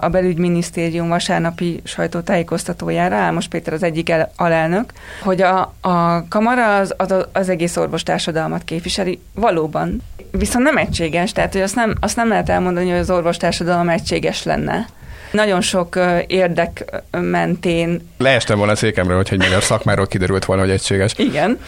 a 0.01 0.09
belügyminisztérium 0.09 1.09
vasárnapi 1.09 1.81
sajtótájékoztatójára, 1.85 3.17
Álmos 3.17 3.49
Péter 3.49 3.73
az 3.73 3.83
egyik 3.83 4.11
el, 4.11 4.33
alelnök, 4.37 4.93
hogy 5.23 5.43
a, 5.43 5.75
a 5.81 6.29
kamara 6.29 6.77
az, 6.77 6.95
az, 6.97 7.15
az 7.33 7.49
egész 7.49 7.77
orvostársadalmat 7.77 8.65
képviseli. 8.65 9.21
Valóban. 9.35 10.03
Viszont 10.31 10.65
nem 10.65 10.77
egységes, 10.77 11.33
tehát 11.33 11.53
hogy 11.53 11.63
azt 11.63 11.75
nem, 11.75 11.95
azt 12.01 12.17
nem 12.17 12.29
lehet 12.29 12.49
elmondani, 12.49 12.91
hogy 12.91 12.99
az 12.99 13.11
orvostársadalom 13.11 13.89
egységes 13.89 14.43
lenne 14.43 14.87
nagyon 15.31 15.61
sok 15.61 15.99
érdek 16.27 17.03
mentén. 17.11 18.09
Leestem 18.19 18.57
volna 18.57 18.73
a 18.73 18.77
székemről, 18.77 19.17
hogy 19.17 19.29
egy 19.31 19.39
magyar 19.39 19.63
szakmáról 19.63 20.07
kiderült 20.07 20.45
volna, 20.45 20.63
hogy 20.63 20.71
egységes. 20.71 21.13
Igen. 21.17 21.59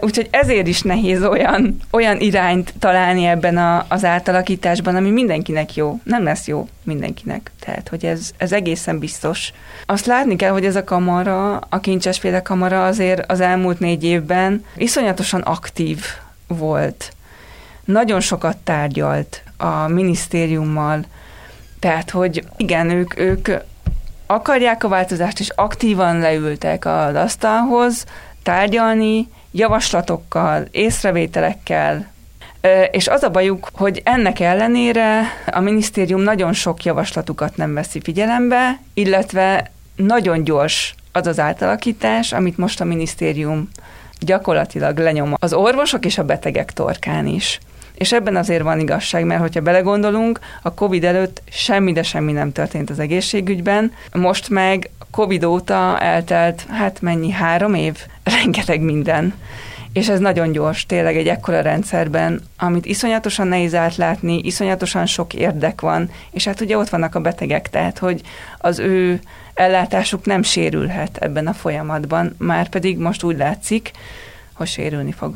Úgyhogy 0.00 0.28
ezért 0.30 0.66
is 0.66 0.82
nehéz 0.82 1.22
olyan, 1.22 1.76
olyan 1.90 2.20
irányt 2.20 2.74
találni 2.78 3.26
ebben 3.26 3.56
a, 3.56 3.84
az 3.88 4.04
átalakításban, 4.04 4.96
ami 4.96 5.10
mindenkinek 5.10 5.74
jó. 5.74 6.00
Nem 6.04 6.24
lesz 6.24 6.46
jó 6.46 6.68
mindenkinek. 6.82 7.50
Tehát, 7.60 7.88
hogy 7.88 8.04
ez, 8.04 8.30
ez 8.36 8.52
egészen 8.52 8.98
biztos. 8.98 9.52
Azt 9.86 10.06
látni 10.06 10.36
kell, 10.36 10.50
hogy 10.50 10.64
ez 10.64 10.76
a 10.76 10.84
kamara, 10.84 11.56
a 11.56 11.80
kincsesféle 11.80 12.42
kamara 12.42 12.86
azért 12.86 13.30
az 13.30 13.40
elmúlt 13.40 13.78
négy 13.78 14.04
évben 14.04 14.64
iszonyatosan 14.76 15.40
aktív 15.40 16.04
volt. 16.46 17.12
Nagyon 17.84 18.20
sokat 18.20 18.56
tárgyalt 18.56 19.42
a 19.56 19.88
minisztériummal, 19.88 21.04
tehát, 21.80 22.10
hogy 22.10 22.44
igen, 22.56 22.90
ők, 22.90 23.18
ők 23.18 23.48
akarják 24.26 24.84
a 24.84 24.88
változást, 24.88 25.40
és 25.40 25.50
aktívan 25.54 26.18
leültek 26.18 26.86
az 26.86 27.14
asztalhoz 27.14 28.04
tárgyalni, 28.42 29.28
javaslatokkal, 29.50 30.68
észrevételekkel, 30.70 32.10
és 32.90 33.08
az 33.08 33.22
a 33.22 33.30
bajuk, 33.30 33.68
hogy 33.72 34.00
ennek 34.04 34.40
ellenére 34.40 35.22
a 35.46 35.60
minisztérium 35.60 36.20
nagyon 36.20 36.52
sok 36.52 36.84
javaslatukat 36.84 37.56
nem 37.56 37.74
veszi 37.74 38.00
figyelembe, 38.00 38.80
illetve 38.94 39.70
nagyon 39.96 40.44
gyors 40.44 40.94
az 41.12 41.26
az 41.26 41.38
átalakítás, 41.38 42.32
amit 42.32 42.56
most 42.56 42.80
a 42.80 42.84
minisztérium 42.84 43.68
gyakorlatilag 44.20 44.98
lenyom 44.98 45.34
az 45.38 45.52
orvosok 45.52 46.04
és 46.04 46.18
a 46.18 46.24
betegek 46.24 46.72
torkán 46.72 47.26
is. 47.26 47.60
És 48.00 48.12
ebben 48.12 48.36
azért 48.36 48.62
van 48.62 48.80
igazság, 48.80 49.24
mert 49.24 49.40
hogyha 49.40 49.60
belegondolunk, 49.60 50.38
a 50.62 50.74
COVID 50.74 51.04
előtt 51.04 51.42
semmi, 51.50 51.92
de 51.92 52.02
semmi 52.02 52.32
nem 52.32 52.52
történt 52.52 52.90
az 52.90 52.98
egészségügyben. 52.98 53.92
Most 54.12 54.48
meg 54.48 54.90
COVID 55.10 55.44
óta 55.44 55.98
eltelt, 55.98 56.66
hát 56.68 57.00
mennyi, 57.00 57.30
három 57.30 57.74
év? 57.74 57.98
Rengeteg 58.38 58.80
minden. 58.80 59.34
És 59.92 60.08
ez 60.08 60.18
nagyon 60.18 60.52
gyors, 60.52 60.86
tényleg 60.86 61.16
egy 61.16 61.28
ekkora 61.28 61.60
rendszerben, 61.60 62.40
amit 62.58 62.86
iszonyatosan 62.86 63.46
nehéz 63.46 63.74
átlátni, 63.74 64.38
iszonyatosan 64.38 65.06
sok 65.06 65.34
érdek 65.34 65.80
van, 65.80 66.10
és 66.30 66.44
hát 66.44 66.60
ugye 66.60 66.76
ott 66.76 66.88
vannak 66.88 67.14
a 67.14 67.20
betegek, 67.20 67.70
tehát 67.70 67.98
hogy 67.98 68.20
az 68.58 68.78
ő 68.78 69.20
ellátásuk 69.54 70.24
nem 70.24 70.42
sérülhet 70.42 71.16
ebben 71.16 71.46
a 71.46 71.52
folyamatban, 71.52 72.34
már 72.38 72.68
pedig 72.68 72.98
most 72.98 73.22
úgy 73.22 73.36
látszik, 73.36 73.90
hogy 74.52 74.68
sérülni 74.68 75.12
fog. 75.12 75.34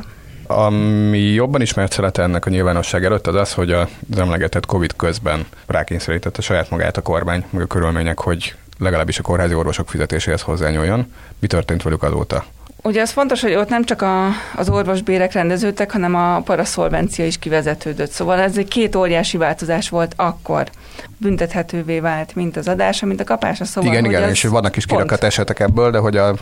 Ami 0.55 1.19
jobban 1.19 1.61
ismert 1.61 1.93
szelete 1.93 2.23
ennek 2.23 2.47
a 2.47 2.51
nyilvánosság 2.51 3.05
előtt 3.05 3.27
az 3.27 3.35
az, 3.35 3.53
hogy 3.53 3.73
az 3.73 3.89
emlegetett 4.17 4.67
COVID 4.67 4.97
közben 4.97 5.47
rákényszerítette 5.67 6.43
saját 6.43 6.71
magát 6.71 6.97
a 6.97 7.03
kormány, 7.03 7.45
meg 7.51 7.63
a 7.63 7.67
körülmények, 7.67 8.21
hogy 8.21 8.55
legalábbis 8.79 9.19
a 9.19 9.23
kórházi 9.23 9.55
orvosok 9.55 9.89
fizetéséhez 9.89 10.41
hozzányúljon. 10.41 11.13
Mi 11.39 11.47
történt 11.47 11.83
velük 11.83 12.03
azóta? 12.03 12.45
Ugye 12.83 13.01
az 13.01 13.11
fontos, 13.11 13.41
hogy 13.41 13.55
ott 13.55 13.69
nem 13.69 13.85
csak 13.85 14.03
a, 14.03 14.27
az 14.57 14.69
orvosbérek 14.69 15.33
rendeződtek, 15.33 15.93
hanem 15.93 16.15
a 16.15 16.41
paraszolvencia 16.41 17.27
is 17.27 17.39
kivezetődött. 17.39 18.11
Szóval 18.11 18.39
ez 18.39 18.59
egy 18.59 18.69
két 18.69 18.95
óriási 18.95 19.37
változás 19.37 19.89
volt 19.89 20.13
akkor. 20.17 20.71
Büntethetővé 21.17 22.01
vált, 22.01 22.35
mint 22.35 22.57
az 22.57 22.69
adása, 22.69 23.07
mint 23.07 23.21
a 23.21 23.25
kapása. 23.25 23.65
Szóval, 23.65 23.91
igen, 23.91 24.05
igen, 24.05 24.29
és 24.29 24.43
vannak 24.43 24.77
is 24.77 24.87
kirakat 24.87 25.25
esetek 25.25 25.61
ebből, 25.61 25.91
de 25.91 25.99
hogy 25.99 26.17
a 26.17 26.35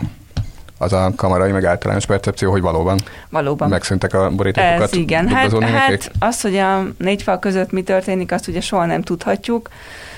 az 0.83 0.93
a 0.93 1.13
kamarai 1.17 1.53
meg 1.53 1.65
általános 1.65 2.07
percepció, 2.07 2.51
hogy 2.51 2.61
valóban, 2.61 2.99
valóban. 3.31 3.69
megszűntek 3.69 4.15
a 4.15 4.31
borítékokat. 4.31 4.93
Ez 4.93 4.93
igen. 4.93 5.29
Hát, 5.29 5.51
hát 5.73 6.11
az, 6.19 6.41
hogy 6.41 6.57
a 6.57 6.85
négy 6.97 7.23
fal 7.23 7.39
között 7.39 7.73
mi 7.73 7.83
történik, 7.83 8.33
azt 8.33 8.49
ugye 8.49 8.61
soha 8.61 8.87
nem 8.87 9.03
tudhatjuk, 9.03 9.69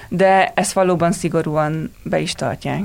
de 0.08 0.52
ezt 0.54 0.72
valóban 0.72 1.12
szigorúan 1.12 1.94
be 2.02 2.18
is 2.18 2.32
tartják. 2.32 2.82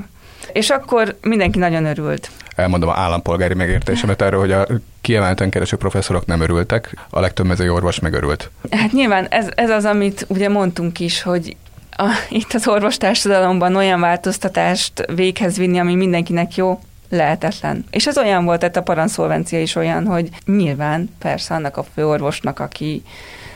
És 0.52 0.70
akkor 0.70 1.16
mindenki 1.20 1.58
nagyon 1.58 1.84
örült. 1.84 2.30
Elmondom 2.56 2.88
a 2.88 2.96
állampolgári 2.96 3.54
megértésemet 3.54 4.22
erről, 4.22 4.40
hogy 4.40 4.52
a 4.52 4.66
kiemelten 5.00 5.50
kereső 5.50 5.76
professzorok 5.76 6.26
nem 6.26 6.40
örültek, 6.40 6.96
a 7.10 7.20
legtöbb 7.20 7.46
mezői 7.46 7.68
orvos 7.68 8.00
megörült. 8.00 8.50
Hát 8.70 8.92
nyilván 8.92 9.26
ez, 9.30 9.46
ez 9.54 9.70
az, 9.70 9.84
amit 9.84 10.24
ugye 10.28 10.48
mondtunk 10.48 11.00
is, 11.00 11.22
hogy 11.22 11.56
a, 11.96 12.08
itt 12.28 12.52
az 12.52 12.68
orvostársadalomban 12.68 13.76
olyan 13.76 14.00
változtatást 14.00 15.04
véghez 15.14 15.56
vinni, 15.56 15.78
ami 15.78 15.94
mindenkinek 15.94 16.54
jó, 16.54 16.80
lehetetlen. 17.10 17.84
És 17.90 18.06
ez 18.06 18.18
olyan 18.18 18.44
volt, 18.44 18.58
tehát 18.58 18.76
a 18.76 18.82
paranszolvencia 18.82 19.60
is 19.60 19.74
olyan, 19.74 20.06
hogy 20.06 20.28
nyilván 20.46 21.10
persze 21.18 21.54
annak 21.54 21.76
a 21.76 21.82
főorvosnak, 21.94 22.58
aki 22.58 23.02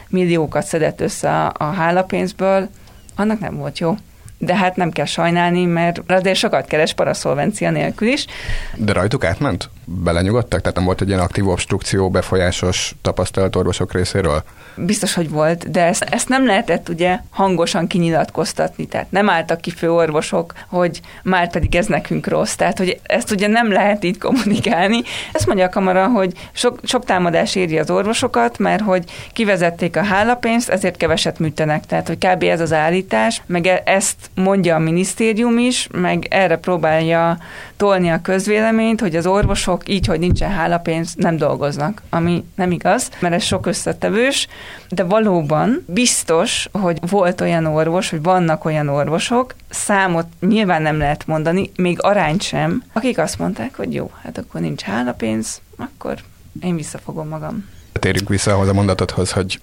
milliókat 0.08 0.66
szedett 0.66 1.00
össze 1.00 1.46
a, 1.46 1.64
hálapénzből, 1.64 2.68
annak 3.16 3.40
nem 3.40 3.56
volt 3.56 3.78
jó 3.78 3.96
de 4.44 4.56
hát 4.56 4.76
nem 4.76 4.90
kell 4.90 5.04
sajnálni, 5.04 5.64
mert 5.64 6.00
azért 6.06 6.36
sokat 6.36 6.66
keres 6.66 6.94
paraszolvencia 6.94 7.70
nélkül 7.70 8.08
is. 8.08 8.26
De 8.74 8.92
rajtuk 8.92 9.24
átment? 9.24 9.70
Belenyugodtak? 9.84 10.60
Tehát 10.60 10.76
nem 10.76 10.84
volt 10.84 11.00
egy 11.00 11.08
ilyen 11.08 11.20
aktív 11.20 11.48
obstrukció 11.48 12.10
befolyásos 12.10 12.94
tapasztalat 13.02 13.56
orvosok 13.56 13.92
részéről? 13.92 14.42
Biztos, 14.76 15.14
hogy 15.14 15.30
volt, 15.30 15.70
de 15.70 15.84
ezt, 15.84 16.02
ezt 16.02 16.28
nem 16.28 16.46
lehetett 16.46 16.88
ugye 16.88 17.18
hangosan 17.30 17.86
kinyilatkoztatni, 17.86 18.86
tehát 18.86 19.10
nem 19.10 19.28
álltak 19.28 19.60
ki 19.60 19.70
főorvosok, 19.70 20.54
hogy 20.68 21.00
már 21.22 21.50
pedig 21.50 21.74
ez 21.74 21.86
nekünk 21.86 22.26
rossz, 22.26 22.54
tehát 22.54 22.78
hogy 22.78 23.00
ezt 23.02 23.30
ugye 23.30 23.46
nem 23.46 23.72
lehet 23.72 24.04
így 24.04 24.18
kommunikálni. 24.18 25.02
Ezt 25.32 25.46
mondja 25.46 25.64
a 25.64 25.68
kamara, 25.68 26.06
hogy 26.06 26.32
sok, 26.52 26.78
sok 26.82 27.04
támadás 27.04 27.54
éri 27.54 27.78
az 27.78 27.90
orvosokat, 27.90 28.58
mert 28.58 28.82
hogy 28.82 29.04
kivezették 29.32 29.96
a 29.96 30.02
hálapénzt, 30.02 30.68
ezért 30.68 30.96
keveset 30.96 31.38
műtenek, 31.38 31.86
tehát 31.86 32.06
hogy 32.06 32.18
kb. 32.18 32.42
ez 32.42 32.60
az 32.60 32.72
állítás, 32.72 33.42
meg 33.46 33.66
e- 33.66 33.82
ezt 33.84 34.16
mondja 34.34 34.74
a 34.74 34.78
minisztérium 34.78 35.58
is, 35.58 35.88
meg 35.92 36.26
erre 36.30 36.56
próbálja 36.56 37.38
tolni 37.76 38.10
a 38.10 38.20
közvéleményt, 38.22 39.00
hogy 39.00 39.16
az 39.16 39.26
orvosok 39.26 39.88
így, 39.88 40.06
hogy 40.06 40.18
nincsen 40.18 40.50
hálapénz, 40.50 41.14
nem 41.16 41.36
dolgoznak, 41.36 42.02
ami 42.10 42.44
nem 42.54 42.70
igaz, 42.70 43.10
mert 43.18 43.34
ez 43.34 43.42
sok 43.42 43.66
összetevős, 43.66 44.48
de 44.88 45.04
valóban 45.04 45.84
biztos, 45.86 46.68
hogy 46.72 46.98
volt 47.10 47.40
olyan 47.40 47.66
orvos, 47.66 48.10
hogy 48.10 48.22
vannak 48.22 48.64
olyan 48.64 48.88
orvosok, 48.88 49.54
számot 49.70 50.26
nyilván 50.40 50.82
nem 50.82 50.98
lehet 50.98 51.26
mondani, 51.26 51.70
még 51.76 52.02
arányt 52.02 52.42
sem, 52.42 52.82
akik 52.92 53.18
azt 53.18 53.38
mondták, 53.38 53.76
hogy 53.76 53.94
jó, 53.94 54.10
hát 54.22 54.38
akkor 54.38 54.60
nincs 54.60 54.82
hálapénz, 54.82 55.60
akkor 55.76 56.14
én 56.60 56.76
visszafogom 56.76 57.28
magam. 57.28 57.68
Térjünk 57.92 58.28
vissza 58.28 58.52
ahhoz 58.52 58.68
a 58.68 58.72
mondatodhoz, 58.72 59.32
hogy 59.32 59.60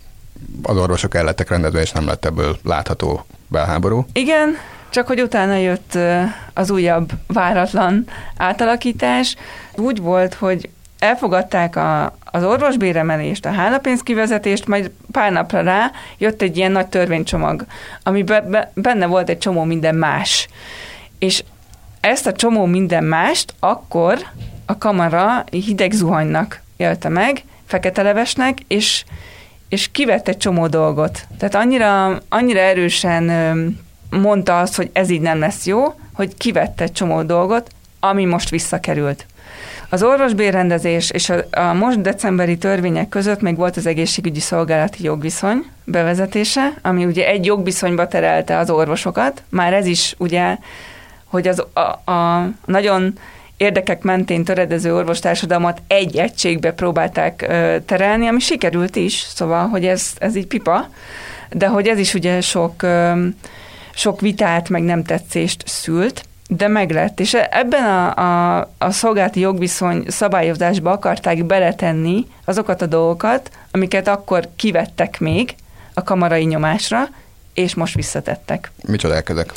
az 0.63 0.77
orvosok 0.77 1.15
el 1.15 1.23
lettek 1.23 1.49
rendezve, 1.49 1.81
és 1.81 1.91
nem 1.91 2.05
lett 2.05 2.25
ebből 2.25 2.57
látható 2.63 3.25
belháború. 3.51 4.05
Igen, 4.13 4.57
csak 4.89 5.07
hogy 5.07 5.21
utána 5.21 5.55
jött 5.55 5.97
az 6.53 6.69
újabb 6.69 7.11
váratlan 7.27 8.07
átalakítás. 8.37 9.35
Úgy 9.75 10.01
volt, 10.01 10.33
hogy 10.33 10.69
elfogadták 10.99 11.75
a, 11.75 12.15
az 12.25 12.43
orvosbéremelést, 12.43 13.45
a 13.45 13.51
hálapénz 13.51 14.01
kivezetést, 14.01 14.67
majd 14.67 14.91
pár 15.11 15.31
napra 15.31 15.61
rá 15.61 15.91
jött 16.17 16.41
egy 16.41 16.57
ilyen 16.57 16.71
nagy 16.71 16.87
törvénycsomag, 16.87 17.65
ami 18.03 18.23
be, 18.23 18.41
be, 18.41 18.71
benne 18.73 19.05
volt 19.05 19.29
egy 19.29 19.37
csomó 19.37 19.63
minden 19.63 19.95
más. 19.95 20.47
És 21.19 21.43
ezt 21.99 22.27
a 22.27 22.31
csomó 22.31 22.65
minden 22.65 23.03
mást 23.03 23.53
akkor 23.59 24.19
a 24.65 24.77
kamara 24.77 25.43
hideg 25.51 25.91
zuhanynak 25.91 26.61
élte 26.77 27.09
meg, 27.09 27.43
fekete 27.65 28.01
levesnek, 28.01 28.59
és, 28.67 29.03
és 29.71 29.91
kivett 29.91 30.27
egy 30.27 30.37
csomó 30.37 30.67
dolgot. 30.67 31.27
Tehát 31.37 31.55
annyira, 31.55 32.17
annyira 32.29 32.59
erősen 32.59 33.23
mondta 34.09 34.59
azt, 34.59 34.75
hogy 34.75 34.89
ez 34.93 35.09
így 35.09 35.21
nem 35.21 35.39
lesz 35.39 35.65
jó, 35.65 35.93
hogy 36.13 36.37
kivette 36.37 36.83
egy 36.83 36.91
csomó 36.91 37.21
dolgot, 37.21 37.69
ami 37.99 38.25
most 38.25 38.49
visszakerült. 38.49 39.25
Az 39.89 40.03
orvosbérrendezés 40.03 41.09
és 41.09 41.29
a, 41.29 41.43
a 41.51 41.73
most 41.73 42.01
decemberi 42.01 42.57
törvények 42.57 43.09
között 43.09 43.41
még 43.41 43.55
volt 43.55 43.77
az 43.77 43.85
egészségügyi 43.85 44.39
szolgálati 44.39 45.03
jogviszony 45.03 45.65
bevezetése, 45.83 46.73
ami 46.81 47.05
ugye 47.05 47.27
egy 47.27 47.45
jogviszonyba 47.45 48.07
terelte 48.07 48.57
az 48.57 48.69
orvosokat. 48.69 49.43
Már 49.49 49.73
ez 49.73 49.85
is 49.85 50.15
ugye, 50.17 50.57
hogy 51.25 51.47
az 51.47 51.63
a, 51.73 52.11
a 52.11 52.49
nagyon 52.65 53.19
érdekek 53.61 54.01
mentén 54.01 54.43
töredező 54.43 54.95
orvostársadalmat 54.95 55.81
egy 55.87 56.17
egységbe 56.17 56.71
próbálták 56.71 57.35
terelni, 57.85 58.27
ami 58.27 58.39
sikerült 58.39 58.95
is, 58.95 59.13
szóval, 59.13 59.67
hogy 59.67 59.85
ez, 59.85 60.11
ez 60.17 60.35
így 60.35 60.47
pipa, 60.47 60.89
de 61.49 61.67
hogy 61.67 61.87
ez 61.87 61.99
is 61.99 62.13
ugye 62.13 62.41
sok 62.41 62.85
sok 63.93 64.21
vitát, 64.21 64.69
meg 64.69 64.83
nem 64.83 65.03
tetszést 65.03 65.63
szült, 65.67 66.25
de 66.47 66.67
meglett. 66.67 67.19
És 67.19 67.33
ebben 67.33 67.83
a, 67.83 68.15
a, 68.15 68.69
a 68.77 68.91
szolgálati 68.91 69.39
jogviszony 69.39 70.03
szabályozásba 70.07 70.91
akarták 70.91 71.45
beletenni 71.45 72.27
azokat 72.45 72.81
a 72.81 72.85
dolgokat, 72.85 73.51
amiket 73.71 74.07
akkor 74.07 74.47
kivettek 74.55 75.19
még 75.19 75.55
a 75.93 76.03
kamarai 76.03 76.43
nyomásra, 76.43 77.07
és 77.53 77.73
most 77.73 77.95
visszatettek. 77.95 78.71
Micsoda 78.83 79.15
ezek? 79.25 79.51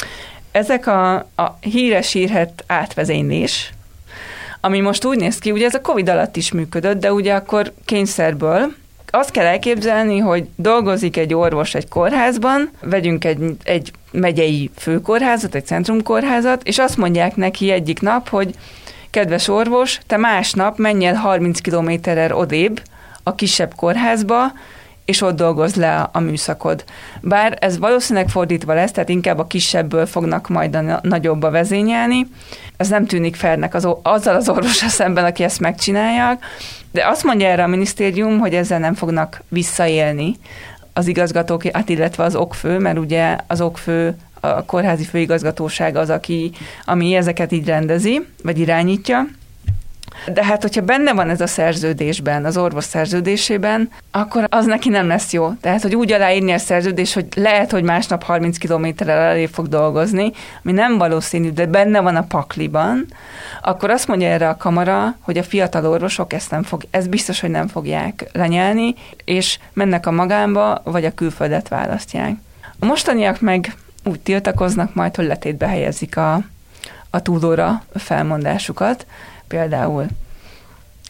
Ezek 0.52 0.86
a, 0.86 1.14
a 1.14 1.58
híres 1.60 2.12
hírhet 2.12 2.64
átvezénylés, 2.66 3.73
ami 4.64 4.81
most 4.81 5.05
úgy 5.05 5.18
néz 5.18 5.38
ki, 5.38 5.50
ugye 5.50 5.66
ez 5.66 5.74
a 5.74 5.81
Covid 5.81 6.09
alatt 6.09 6.37
is 6.37 6.53
működött, 6.53 7.00
de 7.00 7.12
ugye 7.12 7.35
akkor 7.35 7.72
kényszerből, 7.85 8.74
azt 9.11 9.31
kell 9.31 9.44
elképzelni, 9.44 10.18
hogy 10.18 10.48
dolgozik 10.57 11.16
egy 11.16 11.35
orvos 11.35 11.74
egy 11.74 11.88
kórházban, 11.88 12.70
vegyünk 12.81 13.24
egy, 13.24 13.38
egy 13.64 13.92
megyei 14.11 14.70
főkórházat, 14.77 15.55
egy 15.55 15.66
centrumkórházat, 15.66 16.62
és 16.62 16.79
azt 16.79 16.96
mondják 16.96 17.37
neki 17.37 17.70
egyik 17.70 18.00
nap, 18.00 18.29
hogy 18.29 18.55
kedves 19.11 19.48
orvos, 19.48 20.00
te 20.07 20.16
másnap 20.16 20.79
menj 20.79 21.07
el 21.07 21.14
30 21.14 21.61
kilométerrel 21.61 22.37
odébb 22.37 22.83
a 23.22 23.35
kisebb 23.35 23.74
kórházba, 23.77 24.53
és 25.04 25.20
ott 25.20 25.36
dolgoz 25.36 25.74
le 25.74 26.08
a 26.12 26.20
műszakod. 26.20 26.84
Bár 27.20 27.56
ez 27.60 27.78
valószínűleg 27.78 28.28
fordítva 28.28 28.74
lesz, 28.74 28.92
tehát 28.92 29.08
inkább 29.08 29.38
a 29.38 29.46
kisebbből 29.46 30.06
fognak 30.06 30.48
majd 30.48 30.74
a 30.74 31.00
nagyobbba 31.02 31.50
vezényelni. 31.50 32.26
Ez 32.76 32.88
nem 32.88 33.06
tűnik 33.06 33.36
felnek 33.36 33.74
az, 33.74 33.88
azzal 34.02 34.34
az 34.34 34.48
orvosra 34.48 34.88
szemben, 34.88 35.24
aki 35.24 35.42
ezt 35.42 35.60
megcsinálja, 35.60 36.38
de 36.92 37.06
azt 37.06 37.24
mondja 37.24 37.48
erre 37.48 37.62
a 37.62 37.66
minisztérium, 37.66 38.38
hogy 38.38 38.54
ezzel 38.54 38.78
nem 38.78 38.94
fognak 38.94 39.42
visszaélni 39.48 40.36
az 40.92 41.06
igazgatók, 41.06 41.66
hát 41.66 41.88
illetve 41.88 42.24
az 42.24 42.36
okfő, 42.36 42.78
mert 42.78 42.98
ugye 42.98 43.36
az 43.46 43.60
okfő 43.60 44.16
a 44.40 44.64
kórházi 44.64 45.04
főigazgatóság 45.04 45.96
az, 45.96 46.10
aki, 46.10 46.50
ami 46.84 47.14
ezeket 47.14 47.52
így 47.52 47.66
rendezi, 47.66 48.26
vagy 48.42 48.58
irányítja. 48.58 49.26
De 50.33 50.44
hát, 50.44 50.62
hogyha 50.62 50.81
benne 50.81 51.12
van 51.12 51.31
ez 51.31 51.40
a 51.40 51.46
szerződésben, 51.46 52.44
az 52.44 52.57
orvos 52.57 52.85
szerződésében, 52.85 53.90
akkor 54.11 54.46
az 54.48 54.66
neki 54.66 54.88
nem 54.88 55.07
lesz 55.07 55.33
jó. 55.33 55.53
Tehát, 55.61 55.83
hogy 55.83 55.94
úgy 55.94 56.12
aláírni 56.12 56.53
a 56.53 56.59
szerződés, 56.59 57.14
hogy 57.14 57.27
lehet, 57.37 57.70
hogy 57.70 57.83
másnap 57.83 58.22
30 58.22 58.59
kilométerrel 58.59 59.18
elé 59.18 59.46
fog 59.46 59.68
dolgozni, 59.68 60.33
ami 60.64 60.72
nem 60.72 60.98
valószínű, 60.98 61.50
de 61.50 61.66
benne 61.66 62.00
van 62.00 62.16
a 62.16 62.22
pakliban, 62.22 63.07
akkor 63.62 63.90
azt 63.90 64.07
mondja 64.09 64.29
erre 64.29 64.48
a 64.48 64.57
kamara, 64.57 65.16
hogy 65.20 65.38
a 65.38 65.42
fiatal 65.42 65.87
orvosok 65.87 66.33
ezt 66.33 66.50
nem 66.50 66.62
fog, 66.62 66.83
ez 66.90 67.07
biztos, 67.07 67.40
hogy 67.40 67.50
nem 67.50 67.68
fogják 67.68 68.29
lenyelni, 68.33 68.94
és 69.24 69.59
mennek 69.72 70.07
a 70.07 70.11
magánba, 70.11 70.81
vagy 70.85 71.05
a 71.05 71.14
külföldet 71.14 71.68
választják. 71.68 72.35
A 72.79 72.85
mostaniak 72.85 73.40
meg 73.40 73.74
úgy 74.05 74.20
tiltakoznak 74.20 74.94
majd, 74.94 75.16
hogy 75.16 75.27
letétbe 75.27 75.66
helyezik 75.66 76.16
a, 76.16 76.40
a 77.11 77.22
túlóra 77.22 77.83
felmondásukat, 77.94 79.07
például. 79.48 80.07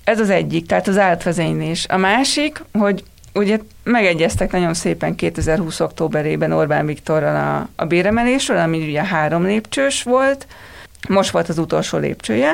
Ez 0.04 0.20
az 0.20 0.30
egyik, 0.30 0.66
tehát 0.66 0.88
az 0.88 0.98
átvezénylés. 0.98 1.86
A 1.88 1.96
másik, 1.96 2.62
hogy 2.72 3.04
ugye 3.34 3.58
megegyeztek 3.82 4.52
nagyon 4.52 4.74
szépen 4.74 5.14
2020. 5.14 5.80
októberében 5.80 6.52
Orbán 6.52 6.86
Viktorral 6.86 7.36
a, 7.36 7.68
a 7.82 7.84
béremelésről, 7.84 8.58
ami 8.58 8.88
ugye 8.88 9.04
három 9.04 9.44
lépcsős 9.44 10.02
volt, 10.02 10.46
most 11.08 11.30
volt 11.30 11.48
az 11.48 11.58
utolsó 11.58 11.98
lépcsője. 11.98 12.52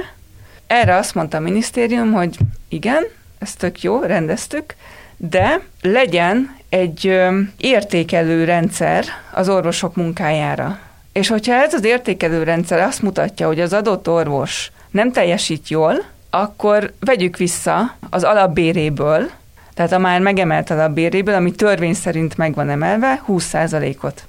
Erre 0.66 0.96
azt 0.96 1.14
mondta 1.14 1.36
a 1.36 1.40
minisztérium, 1.40 2.12
hogy 2.12 2.38
igen, 2.68 3.04
ez 3.38 3.54
tök 3.54 3.82
jó, 3.82 4.00
rendeztük, 4.00 4.74
de 5.16 5.60
legyen 5.82 6.56
egy 6.68 7.20
értékelő 7.56 8.44
rendszer 8.44 9.04
az 9.32 9.48
orvosok 9.48 9.96
munkájára. 9.96 10.78
És 11.12 11.28
hogyha 11.28 11.54
ez 11.54 11.74
az 11.74 11.84
értékelő 11.84 12.42
rendszer 12.42 12.80
azt 12.80 13.02
mutatja, 13.02 13.46
hogy 13.46 13.60
az 13.60 13.72
adott 13.72 14.08
orvos 14.08 14.70
nem 14.90 15.12
teljesít 15.12 15.68
jól, 15.68 16.04
akkor 16.30 16.92
vegyük 17.00 17.36
vissza 17.36 17.96
az 18.10 18.22
alapbéréből, 18.22 19.30
tehát 19.74 19.92
a 19.92 19.98
már 19.98 20.20
megemelt 20.20 20.70
alapbéréből, 20.70 21.34
ami 21.34 21.52
törvény 21.52 21.94
szerint 21.94 22.36
meg 22.36 22.54
van 22.54 22.70
emelve, 22.70 23.22
20%-ot. 23.28 24.24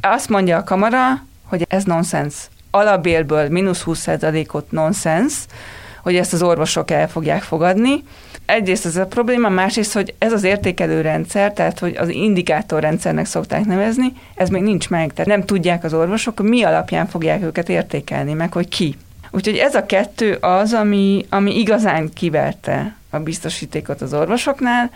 Azt 0.00 0.28
mondja 0.28 0.56
a 0.56 0.64
kamara, 0.64 1.24
hogy 1.44 1.66
ez 1.68 1.84
nonsens. 1.84 2.34
Alapbérből 2.70 3.48
mínusz 3.48 3.82
20%-ot 3.86 4.70
nonsens, 4.70 5.34
hogy 6.02 6.16
ezt 6.16 6.32
az 6.32 6.42
orvosok 6.42 6.90
el 6.90 7.08
fogják 7.08 7.42
fogadni. 7.42 8.04
Egyrészt 8.46 8.86
ez 8.86 8.96
a 8.96 9.06
probléma, 9.06 9.48
másrészt, 9.48 9.92
hogy 9.92 10.14
ez 10.18 10.32
az 10.32 10.42
értékelő 10.42 11.00
rendszer, 11.00 11.52
tehát 11.52 11.78
hogy 11.78 11.96
az 11.96 12.08
indikátorrendszernek 12.08 13.26
szokták 13.26 13.64
nevezni, 13.64 14.12
ez 14.34 14.48
még 14.48 14.62
nincs 14.62 14.90
meg, 14.90 15.12
tehát 15.12 15.30
nem 15.30 15.44
tudják 15.44 15.84
az 15.84 15.94
orvosok, 15.94 16.42
mi 16.42 16.62
alapján 16.62 17.06
fogják 17.06 17.42
őket 17.42 17.68
értékelni, 17.68 18.32
meg 18.32 18.52
hogy 18.52 18.68
ki. 18.68 18.96
Úgyhogy 19.34 19.56
ez 19.56 19.74
a 19.74 19.86
kettő 19.86 20.34
az, 20.34 20.72
ami, 20.72 21.26
ami 21.28 21.58
igazán 21.58 22.12
kiverte 22.12 22.96
a 23.10 23.18
biztosítékot 23.18 24.00
az 24.00 24.14
orvosoknál. 24.14 24.90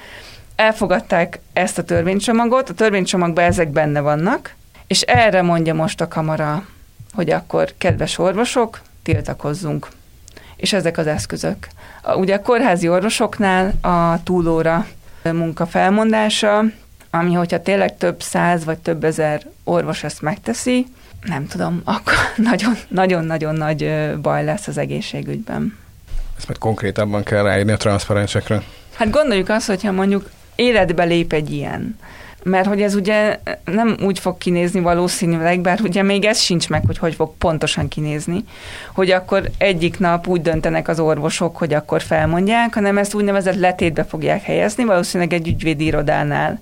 Elfogadták 0.56 1.40
ezt 1.52 1.78
a 1.78 1.84
törvénycsomagot, 1.84 2.68
a 2.68 2.74
törvénycsomagban 2.74 3.44
ezek 3.44 3.68
benne 3.68 4.00
vannak, 4.00 4.54
és 4.86 5.00
erre 5.00 5.42
mondja 5.42 5.74
most 5.74 6.00
a 6.00 6.08
kamara, 6.08 6.66
hogy 7.12 7.30
akkor 7.30 7.72
kedves 7.78 8.18
orvosok, 8.18 8.80
tiltakozzunk. 9.02 9.88
És 10.56 10.72
ezek 10.72 10.98
az 10.98 11.06
eszközök. 11.06 11.68
Ugye 12.16 12.34
a 12.34 12.42
kórházi 12.42 12.88
orvosoknál 12.88 13.72
a 13.80 14.22
túlóra 14.22 14.86
munka 15.22 15.66
felmondása, 15.66 16.64
ami 17.10 17.32
hogyha 17.32 17.62
tényleg 17.62 17.96
több 17.96 18.22
száz 18.22 18.64
vagy 18.64 18.78
több 18.78 19.04
ezer 19.04 19.42
orvos 19.64 20.04
ezt 20.04 20.22
megteszi, 20.22 20.86
nem 21.26 21.46
tudom, 21.46 21.80
akkor 21.84 22.14
nagyon-nagyon 22.88 23.54
nagy 23.54 23.90
baj 24.22 24.44
lesz 24.44 24.66
az 24.66 24.78
egészségügyben. 24.78 25.78
Ezt 26.36 26.46
majd 26.46 26.58
konkrétabban 26.58 27.22
kell 27.22 27.42
ráírni 27.42 27.72
a 27.72 27.76
transzparensekre. 27.76 28.62
Hát 28.94 29.10
gondoljuk 29.10 29.48
azt, 29.48 29.66
hogyha 29.66 29.92
mondjuk 29.92 30.30
életbe 30.54 31.04
lép 31.04 31.32
egy 31.32 31.52
ilyen, 31.52 31.98
mert 32.42 32.66
hogy 32.66 32.82
ez 32.82 32.94
ugye 32.94 33.38
nem 33.64 33.96
úgy 34.02 34.18
fog 34.18 34.38
kinézni 34.38 34.80
valószínűleg, 34.80 35.60
bár 35.60 35.80
ugye 35.80 36.02
még 36.02 36.24
ez 36.24 36.40
sincs 36.40 36.68
meg, 36.68 36.82
hogy 36.86 36.98
hogy 36.98 37.14
fog 37.14 37.32
pontosan 37.38 37.88
kinézni, 37.88 38.44
hogy 38.94 39.10
akkor 39.10 39.50
egyik 39.58 39.98
nap 39.98 40.26
úgy 40.26 40.42
döntenek 40.42 40.88
az 40.88 41.00
orvosok, 41.00 41.56
hogy 41.56 41.74
akkor 41.74 42.02
felmondják, 42.02 42.74
hanem 42.74 42.98
ezt 42.98 43.14
úgynevezett 43.14 43.54
letétbe 43.54 44.04
fogják 44.04 44.42
helyezni, 44.42 44.84
valószínűleg 44.84 45.32
egy 45.32 45.48
ügyvédi 45.48 45.84
irodánál. 45.84 46.60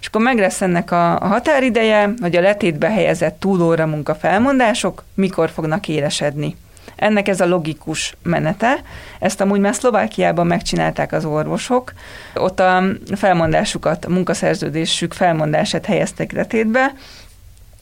És 0.00 0.06
akkor 0.06 0.20
meg 0.20 0.38
lesz 0.38 0.60
ennek 0.60 0.90
a, 0.90 1.20
a 1.20 1.26
határideje, 1.26 2.14
hogy 2.20 2.36
a 2.36 2.40
letétbe 2.40 2.90
helyezett 2.90 3.40
túlóra 3.40 3.86
munka 3.86 4.14
felmondások 4.14 5.04
mikor 5.14 5.50
fognak 5.50 5.88
élesedni. 5.88 6.56
Ennek 6.96 7.28
ez 7.28 7.40
a 7.40 7.46
logikus 7.46 8.16
menete. 8.22 8.80
Ezt 9.18 9.40
amúgy 9.40 9.60
már 9.60 9.74
Szlovákiában 9.74 10.46
megcsinálták 10.46 11.12
az 11.12 11.24
orvosok. 11.24 11.92
Ott 12.34 12.60
a 12.60 12.82
felmondásukat, 13.14 14.04
a 14.04 14.10
munkaszerződésük 14.10 15.12
felmondását 15.12 15.86
helyeztek 15.86 16.32
letétbe, 16.32 16.92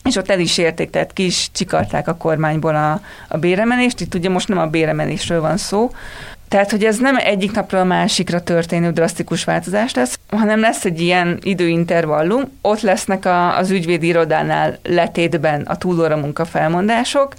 és 0.04 0.16
ott 0.16 0.30
el 0.30 0.40
is 0.40 0.58
érték, 0.58 0.90
tehát 0.90 1.12
ki 1.12 1.24
is 1.24 1.50
csikarták 1.52 2.08
a 2.08 2.16
kormányból 2.16 2.74
a, 2.74 3.00
a 3.28 3.38
béremelést. 3.38 4.00
Itt 4.00 4.14
ugye 4.14 4.28
most 4.28 4.48
nem 4.48 4.58
a 4.58 4.66
béremelésről 4.66 5.40
van 5.40 5.56
szó, 5.56 5.90
tehát, 6.54 6.70
hogy 6.70 6.84
ez 6.84 6.98
nem 6.98 7.16
egyik 7.16 7.52
napról 7.52 7.80
a 7.80 7.84
másikra 7.84 8.42
történő 8.42 8.90
drasztikus 8.90 9.44
változás 9.44 9.94
lesz, 9.94 10.18
hanem 10.30 10.60
lesz 10.60 10.84
egy 10.84 11.00
ilyen 11.00 11.38
időintervallum, 11.42 12.58
ott 12.60 12.80
lesznek 12.80 13.24
a, 13.24 13.56
az 13.56 13.70
ügyvédi 13.70 14.06
irodánál 14.06 14.78
letétben 14.82 15.62
a 15.62 15.76
túlóra 15.76 16.16
munkafelmondások, 16.16 17.34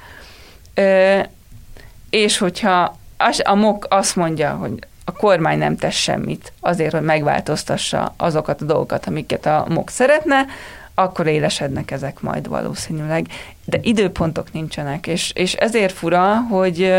és 2.09 2.37
hogyha 2.37 2.97
a 3.43 3.55
MOK 3.55 3.85
azt 3.89 4.15
mondja, 4.15 4.49
hogy 4.49 4.73
a 5.05 5.11
kormány 5.11 5.57
nem 5.57 5.77
tesz 5.77 5.95
semmit 5.95 6.53
azért, 6.59 6.93
hogy 6.93 7.01
megváltoztassa 7.01 8.13
azokat 8.17 8.61
a 8.61 8.65
dolgokat, 8.65 9.05
amiket 9.05 9.45
a 9.45 9.65
MOK 9.69 9.89
szeretne, 9.89 10.45
akkor 10.93 11.27
élesednek 11.27 11.91
ezek 11.91 12.21
majd 12.21 12.47
valószínűleg. 12.47 13.27
De 13.65 13.79
időpontok 13.81 14.53
nincsenek, 14.53 15.07
és, 15.07 15.31
és 15.35 15.53
ezért 15.53 15.93
fura, 15.93 16.35
hogy 16.49 16.93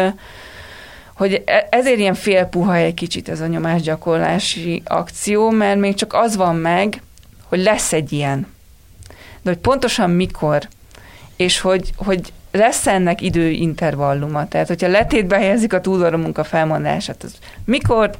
hogy 1.16 1.42
e, 1.46 1.66
ezért 1.70 1.98
ilyen 1.98 2.14
félpuha 2.14 2.74
egy 2.74 2.94
kicsit 2.94 3.28
ez 3.28 3.40
a 3.40 3.46
nyomásgyakorlási 3.46 4.82
akció, 4.84 5.50
mert 5.50 5.78
még 5.78 5.94
csak 5.94 6.12
az 6.12 6.36
van 6.36 6.56
meg, 6.56 7.02
hogy 7.44 7.62
lesz 7.62 7.92
egy 7.92 8.12
ilyen. 8.12 8.46
De 9.42 9.50
hogy 9.50 9.58
pontosan 9.58 10.10
mikor, 10.10 10.68
és 11.36 11.60
hogy, 11.60 11.92
hogy 11.96 12.32
lesz 12.50 12.86
ennek 12.86 13.20
időintervalluma. 13.20 14.48
Tehát, 14.48 14.68
hogyha 14.68 14.88
letétbe 14.88 15.36
helyezik 15.36 15.72
a 15.72 15.80
túlorra 15.80 16.16
munka 16.16 16.44
felmondását, 16.44 17.22
az 17.22 17.38
mikor, 17.64 18.10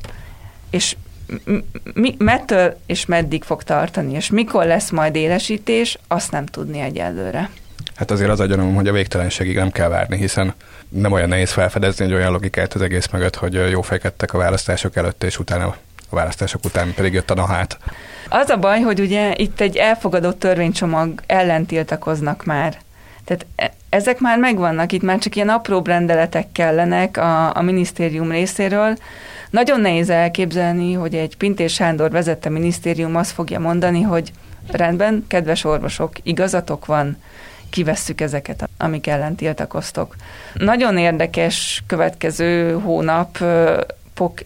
és 0.71 0.97
mi, 1.95 2.15
mettől 2.19 2.79
és 2.87 3.07
meddig 3.07 3.43
fog 3.43 3.63
tartani, 3.63 4.15
és 4.15 4.31
mikor 4.31 4.67
lesz 4.67 4.91
majd 4.91 5.15
élesítés, 5.17 5.99
azt 6.09 6.31
nem 6.31 6.47
tudni 6.47 6.81
egyelőre. 6.81 7.51
Hát 7.97 8.11
azért 8.11 8.31
az 8.31 8.41
a 8.41 8.47
gyanúm, 8.47 8.75
hogy 8.75 8.89
a 8.89 8.93
végtelenségig 8.93 9.57
nem 9.57 9.71
kell 9.71 9.89
várni, 9.89 10.17
hiszen 10.17 10.55
nem 10.89 11.13
olyan 11.13 11.29
nehéz 11.29 11.51
felfedezni 11.51 12.05
egy 12.05 12.13
olyan 12.13 12.33
logikát 12.33 12.75
az 12.75 12.83
egész 12.83 13.09
mögött, 13.09 13.37
hogy 13.37 13.71
jó 13.71 13.83
fejkedtek 13.83 14.33
a 14.33 14.39
választások 14.39 14.97
előtt, 14.97 15.25
és 15.25 15.39
utána 15.39 15.77
a 16.11 16.15
választások 16.15 16.65
után 16.65 16.95
pedig 16.95 17.13
jött 17.13 17.31
a 17.31 17.35
nahát. 17.35 17.79
Az 18.29 18.49
a 18.49 18.57
baj, 18.57 18.81
hogy 18.81 19.01
ugye 19.01 19.33
itt 19.37 19.61
egy 19.61 19.77
elfogadott 19.77 20.39
törvénycsomag 20.39 21.21
ellen 21.27 21.67
tiltakoznak 21.67 22.45
már. 22.45 22.79
Tehát 23.25 23.47
e, 23.57 23.73
ezek 23.89 24.21
már 24.21 24.39
megvannak, 24.39 24.93
itt 24.93 25.03
már 25.03 25.19
csak 25.19 25.37
ilyen 25.37 25.49
apró 25.49 25.83
rendeletek 25.85 26.53
kellenek 26.53 27.17
a, 27.17 27.57
a 27.57 27.63
minisztérium 27.63 28.31
részéről. 28.31 28.97
Nagyon 29.51 29.81
nehéz 29.81 30.11
elképzelni, 30.11 30.93
hogy 30.93 31.15
egy 31.15 31.37
Pintér 31.37 31.71
Sándor 31.71 32.11
vezette 32.11 32.49
minisztérium 32.49 33.17
azt 33.17 33.31
fogja 33.31 33.59
mondani, 33.59 34.03
hogy 34.03 34.33
rendben, 34.71 35.25
kedves 35.29 35.65
orvosok, 35.65 36.13
igazatok 36.23 36.87
van, 36.87 37.17
kivesszük 37.71 38.21
ezeket, 38.21 38.69
amik 38.79 39.07
ellen 39.07 39.35
tiltakoztok. 39.35 40.17
Nagyon 40.55 40.99
érdekes 40.99 41.83
következő 41.87 42.73
hónap 42.73 43.39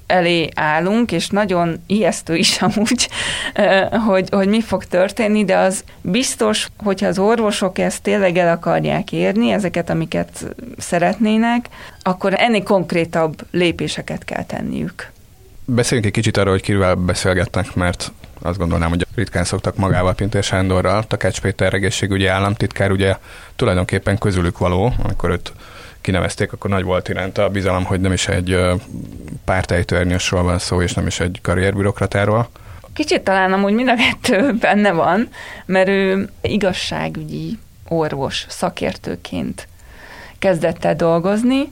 elé 0.07 0.49
állunk, 0.55 1.13
és 1.13 1.29
nagyon 1.29 1.83
ijesztő 1.87 2.37
is 2.37 2.63
amúgy, 2.63 3.09
hogy, 4.07 4.29
hogy 4.31 4.49
mi 4.49 4.61
fog 4.61 4.85
történni, 4.85 5.45
de 5.45 5.57
az 5.57 5.85
biztos, 6.01 6.69
hogyha 6.77 7.07
az 7.07 7.19
orvosok 7.19 7.79
ezt 7.79 8.03
tényleg 8.03 8.37
el 8.37 8.53
akarják 8.53 9.13
érni, 9.13 9.51
ezeket, 9.51 9.91
amiket 9.91 10.45
szeretnének, 10.79 11.69
akkor 12.03 12.35
ennél 12.37 12.63
konkrétabb 12.63 13.47
lépéseket 13.51 14.25
kell 14.25 14.45
tenniük. 14.45 15.13
Beszéljünk 15.75 16.07
egy 16.07 16.23
kicsit 16.23 16.37
arról, 16.37 16.53
hogy 16.53 16.63
kivel 16.63 16.95
beszélgetnek, 16.95 17.75
mert 17.75 18.13
azt 18.43 18.59
gondolnám, 18.59 18.89
hogy 18.89 19.07
ritkán 19.15 19.45
szoktak 19.45 19.77
magával 19.77 20.15
Pintér 20.15 20.43
Sándorral. 20.43 21.07
Takács 21.07 21.41
Péter 21.41 21.75
egészségügyi 21.75 22.27
államtitkár 22.27 22.91
ugye 22.91 23.17
tulajdonképpen 23.57 24.19
közülük 24.19 24.59
való, 24.59 24.93
amikor 25.03 25.31
őt 25.31 25.53
kinevezték, 26.01 26.53
akkor 26.53 26.71
nagy 26.71 26.85
volt 26.85 27.09
iránta 27.09 27.45
a 27.45 27.49
bizalom, 27.49 27.85
hogy 27.85 28.01
nem 28.01 28.13
is 28.13 28.29
egy 28.29 28.59
pártejtőernyősről 29.45 30.43
van 30.43 30.59
szó, 30.59 30.83
és 30.83 30.93
nem 30.93 31.07
is 31.07 31.21
egy 31.21 31.39
karrierbürokratáról. 31.43 32.49
Kicsit 32.93 33.23
talán 33.23 33.53
amúgy 33.53 33.73
mind 33.73 33.89
a 33.89 33.95
kettő 33.95 34.53
benne 34.53 34.93
van, 34.93 35.29
mert 35.67 35.89
ő 35.89 36.31
igazságügyi 36.41 37.59
orvos 37.89 38.47
szakértőként 38.49 39.69
kezdett 40.39 40.85
el 40.85 40.97
dolgozni, 40.97 41.69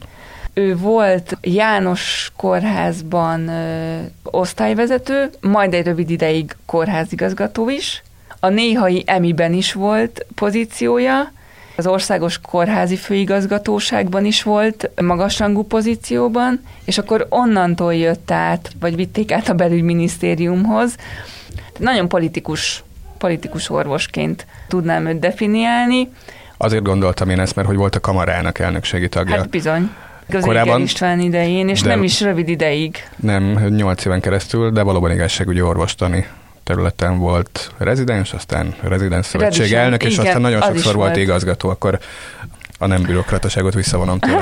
ő 0.58 0.76
volt 0.76 1.36
János 1.40 2.32
kórházban 2.36 3.48
ö, 3.48 3.98
osztályvezető, 4.22 5.30
majd 5.40 5.74
egy 5.74 5.84
rövid 5.84 6.10
ideig 6.10 6.56
kórházigazgató 6.66 7.68
is. 7.68 8.02
A 8.40 8.48
néhai 8.48 9.02
emiben 9.06 9.52
is 9.52 9.72
volt 9.72 10.26
pozíciója, 10.34 11.32
az 11.76 11.86
országos 11.86 12.40
kórházi 12.40 12.96
főigazgatóságban 12.96 14.24
is 14.24 14.42
volt 14.42 14.90
magasrangú 15.02 15.62
pozícióban, 15.62 16.60
és 16.84 16.98
akkor 16.98 17.26
onnantól 17.28 17.94
jött 17.94 18.30
át, 18.30 18.70
vagy 18.80 18.96
vitték 18.96 19.32
át 19.32 19.48
a 19.48 19.54
belügyminisztériumhoz. 19.54 20.96
Nagyon 21.78 22.08
politikus, 22.08 22.84
politikus 23.18 23.70
orvosként 23.70 24.46
tudnám 24.68 25.06
őt 25.06 25.18
definiálni. 25.18 26.10
Azért 26.56 26.82
gondoltam 26.82 27.30
én 27.30 27.40
ezt, 27.40 27.54
mert 27.54 27.68
hogy 27.68 27.76
volt 27.76 27.94
a 27.94 28.00
kamarának 28.00 28.58
elnökségi 28.58 29.08
tagja. 29.08 29.36
Hát 29.36 29.48
bizony. 29.48 29.90
Korábban 30.40 30.82
István 30.82 31.20
idején, 31.20 31.68
és 31.68 31.80
nem 31.80 32.02
is 32.02 32.20
rövid 32.20 32.48
ideig. 32.48 33.08
Nem, 33.16 33.66
8 33.68 34.04
éven 34.04 34.20
keresztül, 34.20 34.70
de 34.70 34.82
valóban 34.82 35.10
igazságügyi 35.10 35.60
orvostani 35.60 36.26
területen 36.64 37.18
volt 37.18 37.72
rezidens, 37.78 38.32
aztán 38.32 38.74
rezidens 38.82 39.26
szövetség 39.26 39.72
elnök, 39.72 40.02
és 40.02 40.12
igen, 40.12 40.26
aztán 40.26 40.40
nagyon 40.40 40.62
sokszor 40.62 40.94
volt, 40.94 41.06
volt 41.06 41.16
igazgató, 41.16 41.68
akkor 41.68 41.98
a 42.78 42.86
nem 42.86 43.02
bürokrataságot 43.02 43.74
visszavonom 43.74 44.18
tőle. 44.18 44.40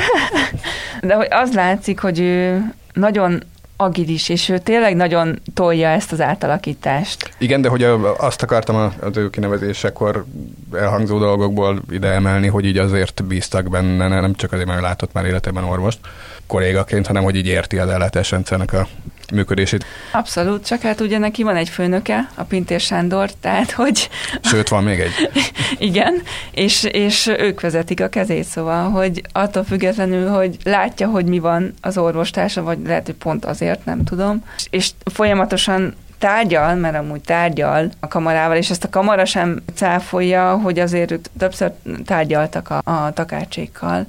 De 1.01 1.15
hogy 1.15 1.27
az 1.31 1.55
látszik, 1.55 2.01
hogy 2.01 2.21
ő 2.21 2.65
nagyon 2.93 3.43
agilis, 3.77 4.29
és 4.29 4.49
ő 4.49 4.59
tényleg 4.59 4.97
nagyon 4.97 5.41
tolja 5.55 5.89
ezt 5.89 6.13
az 6.13 6.21
átalakítást. 6.21 7.35
Igen, 7.39 7.61
de 7.61 7.69
hogy 7.69 7.83
azt 8.19 8.43
akartam 8.43 8.93
az 9.01 9.17
ő 9.17 9.31
kinevezésekor 9.31 10.25
elhangzó 10.73 11.19
dolgokból 11.19 11.83
ide 11.91 12.09
emelni, 12.09 12.47
hogy 12.47 12.65
így 12.65 12.79
azért 12.79 13.25
bíztak 13.25 13.71
benne, 13.71 14.09
nem 14.09 14.35
csak 14.35 14.53
azért, 14.53 14.69
mert 14.69 14.81
látott 14.81 15.13
már 15.13 15.25
életében 15.25 15.65
orvost 15.65 15.99
kollégaként, 16.47 17.07
hanem 17.07 17.23
hogy 17.23 17.37
így 17.37 17.47
érti 17.47 17.79
az 17.79 17.89
ellátásrendszernek 17.89 18.73
a 18.73 18.89
működését. 19.35 19.85
Abszolút, 20.13 20.67
csak 20.67 20.81
hát 20.81 21.01
ugye 21.01 21.19
neki 21.19 21.43
van 21.43 21.57
egy 21.57 21.69
főnöke, 21.69 22.29
a 22.35 22.43
Pintér 22.43 22.81
Sándor, 22.81 23.31
tehát 23.41 23.71
hogy... 23.71 24.09
Sőt, 24.43 24.69
van 24.69 24.85
még 24.85 25.01
egy. 25.01 25.31
Igen, 25.79 26.23
és, 26.51 26.85
és 26.85 27.27
ők 27.27 27.61
vezetik 27.61 28.01
a 28.01 28.09
kezét, 28.09 28.45
szóval, 28.45 28.91
hogy 28.91 29.23
attól 29.33 29.65
függetlenül, 29.65 30.29
hogy 30.29 30.57
látja, 30.65 31.09
hogy 31.09 31.25
mi 31.25 31.39
van 31.39 31.75
az 31.81 31.99
orvostársa, 31.99 32.63
vagy 32.63 32.79
lehet, 32.87 33.07
hogy 33.07 33.15
pont 33.15 33.45
azért, 33.45 33.85
nem 33.85 34.05
tudom, 34.05 34.45
és 34.71 34.91
folyamatosan 35.13 35.95
tárgyal, 36.19 36.75
mert 36.75 36.97
amúgy 36.97 37.21
tárgyal 37.21 37.91
a 38.01 38.09
kamarával, 38.09 38.57
és 38.57 38.71
ezt 38.71 38.85
a 38.85 38.91
kamara 38.91 39.25
sem 39.25 39.63
cáfolja, 39.75 40.57
hogy 40.57 40.79
azért 40.79 41.31
többször 41.39 41.73
tárgyaltak 42.05 42.71
a, 42.71 42.81
a 42.85 43.13
takácsékkal. 43.13 44.07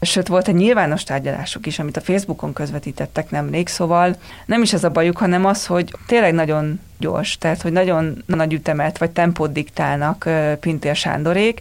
Sőt, 0.00 0.28
volt 0.28 0.48
egy 0.48 0.54
nyilvános 0.54 1.04
tárgyalásuk 1.04 1.66
is, 1.66 1.78
amit 1.78 1.96
a 1.96 2.00
Facebookon 2.00 2.52
közvetítettek 2.52 3.30
nemrég, 3.30 3.68
szóval 3.68 4.16
nem 4.46 4.62
is 4.62 4.72
ez 4.72 4.84
a 4.84 4.90
bajuk, 4.90 5.16
hanem 5.16 5.44
az, 5.44 5.66
hogy 5.66 5.94
tényleg 6.06 6.34
nagyon 6.34 6.80
gyors, 6.98 7.38
tehát 7.38 7.62
hogy 7.62 7.72
nagyon 7.72 8.22
nagy 8.26 8.52
ütemet 8.52 8.98
vagy 8.98 9.10
tempót 9.10 9.52
diktálnak 9.52 10.28
Pintér 10.60 10.96
Sándorék, 10.96 11.60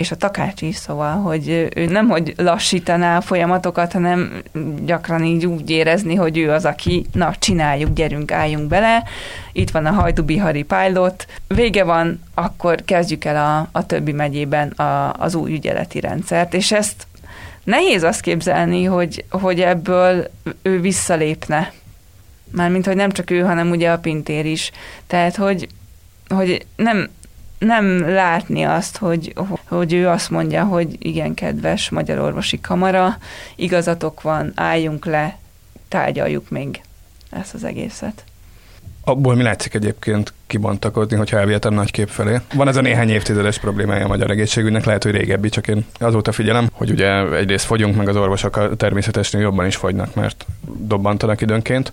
és 0.00 0.10
a 0.10 0.16
takács 0.16 0.62
is, 0.62 0.76
szóval, 0.76 1.12
hogy 1.12 1.68
ő 1.74 1.86
nem, 1.86 2.08
hogy 2.08 2.34
lassítaná 2.36 3.16
a 3.16 3.20
folyamatokat, 3.20 3.92
hanem 3.92 4.42
gyakran 4.84 5.24
így 5.24 5.46
úgy 5.46 5.70
érezni, 5.70 6.14
hogy 6.14 6.38
ő 6.38 6.50
az, 6.50 6.64
aki, 6.64 7.06
na, 7.12 7.34
csináljuk, 7.38 7.92
gyerünk, 7.92 8.32
álljunk 8.32 8.68
bele, 8.68 9.02
itt 9.52 9.70
van 9.70 9.86
a 9.86 9.90
Hajdubihari 9.90 10.62
pilot, 10.62 11.26
vége 11.46 11.84
van, 11.84 12.22
akkor 12.34 12.82
kezdjük 12.84 13.24
el 13.24 13.36
a, 13.36 13.68
a 13.72 13.86
többi 13.86 14.12
megyében 14.12 14.68
a, 14.68 15.12
az 15.12 15.34
új 15.34 15.52
ügyeleti 15.52 16.00
rendszert, 16.00 16.54
és 16.54 16.72
ezt 16.72 17.06
nehéz 17.70 18.02
azt 18.02 18.20
képzelni, 18.20 18.84
hogy, 18.84 19.24
hogy 19.30 19.60
ebből 19.60 20.30
ő 20.62 20.80
visszalépne. 20.80 21.72
Mármint, 22.50 22.86
hogy 22.86 22.96
nem 22.96 23.10
csak 23.10 23.30
ő, 23.30 23.40
hanem 23.40 23.70
ugye 23.70 23.90
a 23.90 23.98
Pintér 23.98 24.46
is. 24.46 24.70
Tehát, 25.06 25.36
hogy, 25.36 25.68
hogy 26.28 26.66
nem, 26.76 27.08
nem 27.58 28.10
látni 28.10 28.62
azt, 28.62 28.96
hogy, 28.96 29.34
hogy 29.68 29.92
ő 29.92 30.08
azt 30.08 30.30
mondja, 30.30 30.64
hogy 30.64 30.96
igen, 30.98 31.34
kedves 31.34 31.90
Magyar 31.90 32.18
Orvosi 32.18 32.60
Kamara, 32.60 33.18
igazatok 33.56 34.22
van, 34.22 34.52
álljunk 34.54 35.04
le, 35.04 35.38
tárgyaljuk 35.88 36.50
még 36.50 36.80
ezt 37.30 37.54
az 37.54 37.64
egészet. 37.64 38.24
Abból 39.10 39.34
mi 39.34 39.42
látszik 39.42 39.74
egyébként 39.74 40.32
kibontakozni, 40.46 41.16
hogyha 41.16 41.38
elvihetem 41.38 41.74
nagy 41.74 41.90
kép 41.90 42.08
felé. 42.08 42.36
Van 42.54 42.68
ez 42.68 42.76
a 42.76 42.80
néhány 42.80 43.08
évtizedes 43.08 43.58
problémája 43.58 44.04
a 44.04 44.08
magyar 44.08 44.30
egészségügynek, 44.30 44.84
lehet, 44.84 45.02
hogy 45.02 45.12
régebbi, 45.12 45.48
csak 45.48 45.68
én 45.68 45.86
azóta 45.98 46.32
figyelem, 46.32 46.68
hogy 46.72 46.90
ugye 46.90 47.34
egyrészt 47.34 47.64
fogyunk, 47.64 47.96
meg 47.96 48.08
az 48.08 48.16
orvosok 48.16 48.56
a 48.56 48.76
természetesnél 48.76 49.42
jobban 49.42 49.66
is 49.66 49.76
fogynak, 49.76 50.14
mert 50.14 50.46
dobbantanak 50.78 51.40
időnként 51.40 51.92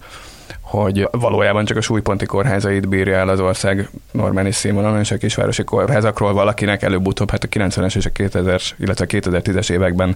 hogy 0.61 1.07
valójában 1.11 1.65
csak 1.65 1.77
a 1.77 1.81
súlyponti 1.81 2.25
kórházait 2.25 2.87
bírja 2.87 3.15
el 3.15 3.29
az 3.29 3.39
ország 3.39 3.89
normális 4.11 4.55
színvonalon, 4.55 4.99
és 4.99 5.11
a 5.11 5.17
kisvárosi 5.17 5.63
kórházakról 5.63 6.33
valakinek 6.33 6.83
előbb-utóbb, 6.83 7.31
hát 7.31 7.43
a 7.43 7.47
90-es 7.47 7.95
és 7.95 8.05
a 8.05 8.09
2000 8.09 8.61
illetve 8.79 9.05
a 9.05 9.07
2010-es 9.07 9.69
években 9.69 10.15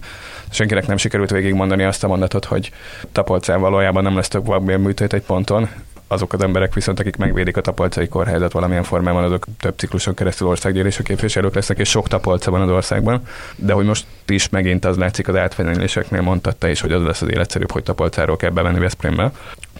senkinek 0.50 0.86
nem 0.86 0.96
sikerült 0.96 1.30
végigmondani 1.30 1.82
azt 1.82 2.04
a 2.04 2.08
mondatot, 2.08 2.44
hogy 2.44 2.70
tapolcán 3.12 3.60
valójában 3.60 4.02
nem 4.02 4.16
lesz 4.16 4.28
több 4.28 4.46
vakbélműtét 4.46 5.12
egy 5.12 5.22
ponton, 5.22 5.68
azok 6.12 6.32
az 6.32 6.42
emberek 6.42 6.74
viszont, 6.74 7.00
akik 7.00 7.16
megvédik 7.16 7.56
a 7.56 7.60
tapolcai 7.60 8.08
kórházat 8.08 8.52
valamilyen 8.52 8.82
formában, 8.82 9.24
azok 9.24 9.46
több 9.60 9.78
cikluson 9.78 10.14
keresztül 10.14 10.48
országgyűlési 10.48 11.02
képviselők 11.02 11.54
lesznek, 11.54 11.78
és 11.78 11.88
sok 11.88 12.08
tapolca 12.08 12.50
van 12.50 12.60
az 12.60 12.70
országban. 12.70 13.22
De 13.56 13.72
hogy 13.72 13.86
most 13.86 14.06
is 14.26 14.48
megint 14.48 14.84
az 14.84 14.96
látszik 14.96 15.28
az 15.28 15.36
átfenyüléseknél 15.36 16.20
mondtatta 16.20 16.68
is, 16.68 16.80
hogy 16.80 16.92
az 16.92 17.02
lesz 17.02 17.22
az 17.22 17.30
életszerűbb, 17.30 17.70
hogy 17.70 17.82
tapolcáról 17.82 18.36
kell 18.36 18.50
bevenni 18.50 18.78
Veszprémbe 18.78 19.32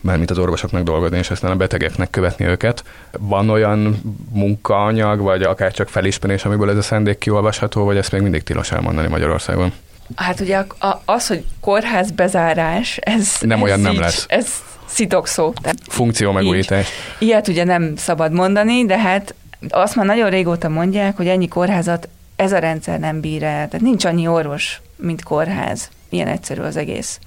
mármint 0.03 0.31
az 0.31 0.39
orvosoknak 0.39 0.83
dolgozni, 0.83 1.19
és 1.19 1.31
aztán 1.31 1.51
a 1.51 1.57
betegeknek 1.57 2.11
követni 2.11 2.45
őket. 2.45 2.85
Van 3.19 3.51
olyan 3.51 4.01
munkaanyag, 4.33 5.21
vagy 5.21 5.43
akár 5.43 5.73
csak 5.73 5.89
felismerés, 5.89 6.45
amiből 6.45 6.71
ez 6.71 6.77
a 6.77 6.83
szendék 6.83 7.19
kiolvasható, 7.19 7.85
vagy 7.85 7.97
ezt 7.97 8.13
még 8.13 8.21
mindig 8.23 8.43
tilos 8.43 8.73
elmondani 8.73 9.09
Magyarországon? 9.09 9.73
Hát 10.17 10.41
ugye 10.41 10.65
az, 11.05 11.27
hogy 11.27 11.45
kórház 11.61 12.11
bezárás, 12.11 12.97
ez... 12.97 13.37
Nem 13.41 13.59
ez 13.59 13.63
olyan 13.63 13.79
így, 13.79 13.85
nem 13.85 13.99
lesz. 13.99 14.25
Ez 14.29 14.63
szitokszó. 14.93 15.53
Funkció 15.89 16.33
megújítás. 16.33 16.89
Így. 17.19 17.29
Ilyet 17.29 17.49
ugye 17.49 17.65
nem 17.65 17.97
szabad 17.97 18.33
mondani, 18.33 18.87
de 18.87 18.99
hát 18.99 19.35
azt 19.69 19.97
már 19.97 20.07
nagyon 20.07 20.31
régóta 20.31 20.69
mondják, 20.69 21.17
hogy 21.17 21.29
ennyi 21.29 21.49
kórházat 21.49 22.09
ez 22.37 22.53
a 22.53 22.59
rendszer 22.59 22.99
nem 22.99 23.21
bír 23.21 23.43
el. 23.43 23.69
Tehát 23.69 23.81
nincs 23.81 24.05
annyi 24.05 24.27
orvos, 24.27 24.81
mint 24.97 25.23
kórház. 25.23 25.89
Ilyen 26.09 26.29
egyszerű 26.29 26.61
az 26.61 26.77
egész. 26.77 27.19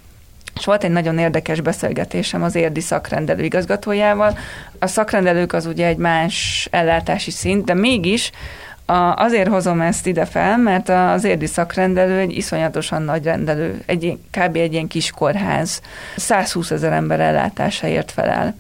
És 0.56 0.65
volt 0.65 0.84
egy 0.84 0.91
nagyon 0.91 1.17
érdekes 1.17 1.62
beszélgetésem 1.62 2.43
az 2.43 2.56
érdi 2.56 2.80
szakrendelő 2.80 3.43
igazgatójával. 3.43 4.38
A 4.80 4.88
szakrendelők 4.88 5.54
az 5.54 5.65
ugye 5.65 5.88
egy 5.88 5.97
más 5.97 6.67
ellátási 6.71 7.32
szint, 7.32 7.65
de 7.65 7.73
mégis 7.73 8.32
a, 8.86 9.13
azért 9.15 9.48
hozom 9.48 9.82
ezt 9.82 10.08
ide 10.08 10.26
fel, 10.26 10.58
mert 10.58 10.89
az 10.89 11.24
érdi 11.24 11.45
szakrendelő 11.45 12.19
egy 12.19 12.38
iszonyatosan 12.38 13.02
nagy 13.02 13.24
rendelő, 13.24 13.84
egy, 13.86 14.17
kb. 14.32 14.56
egy 14.56 14.74
ilyen 14.74 14.88
kis 14.88 15.12
kórház. 15.12 15.82
120 16.15 16.71
ezer 16.71 16.93
ember 16.93 17.19
ellátásáért 17.19 18.12
felel. 18.12 18.56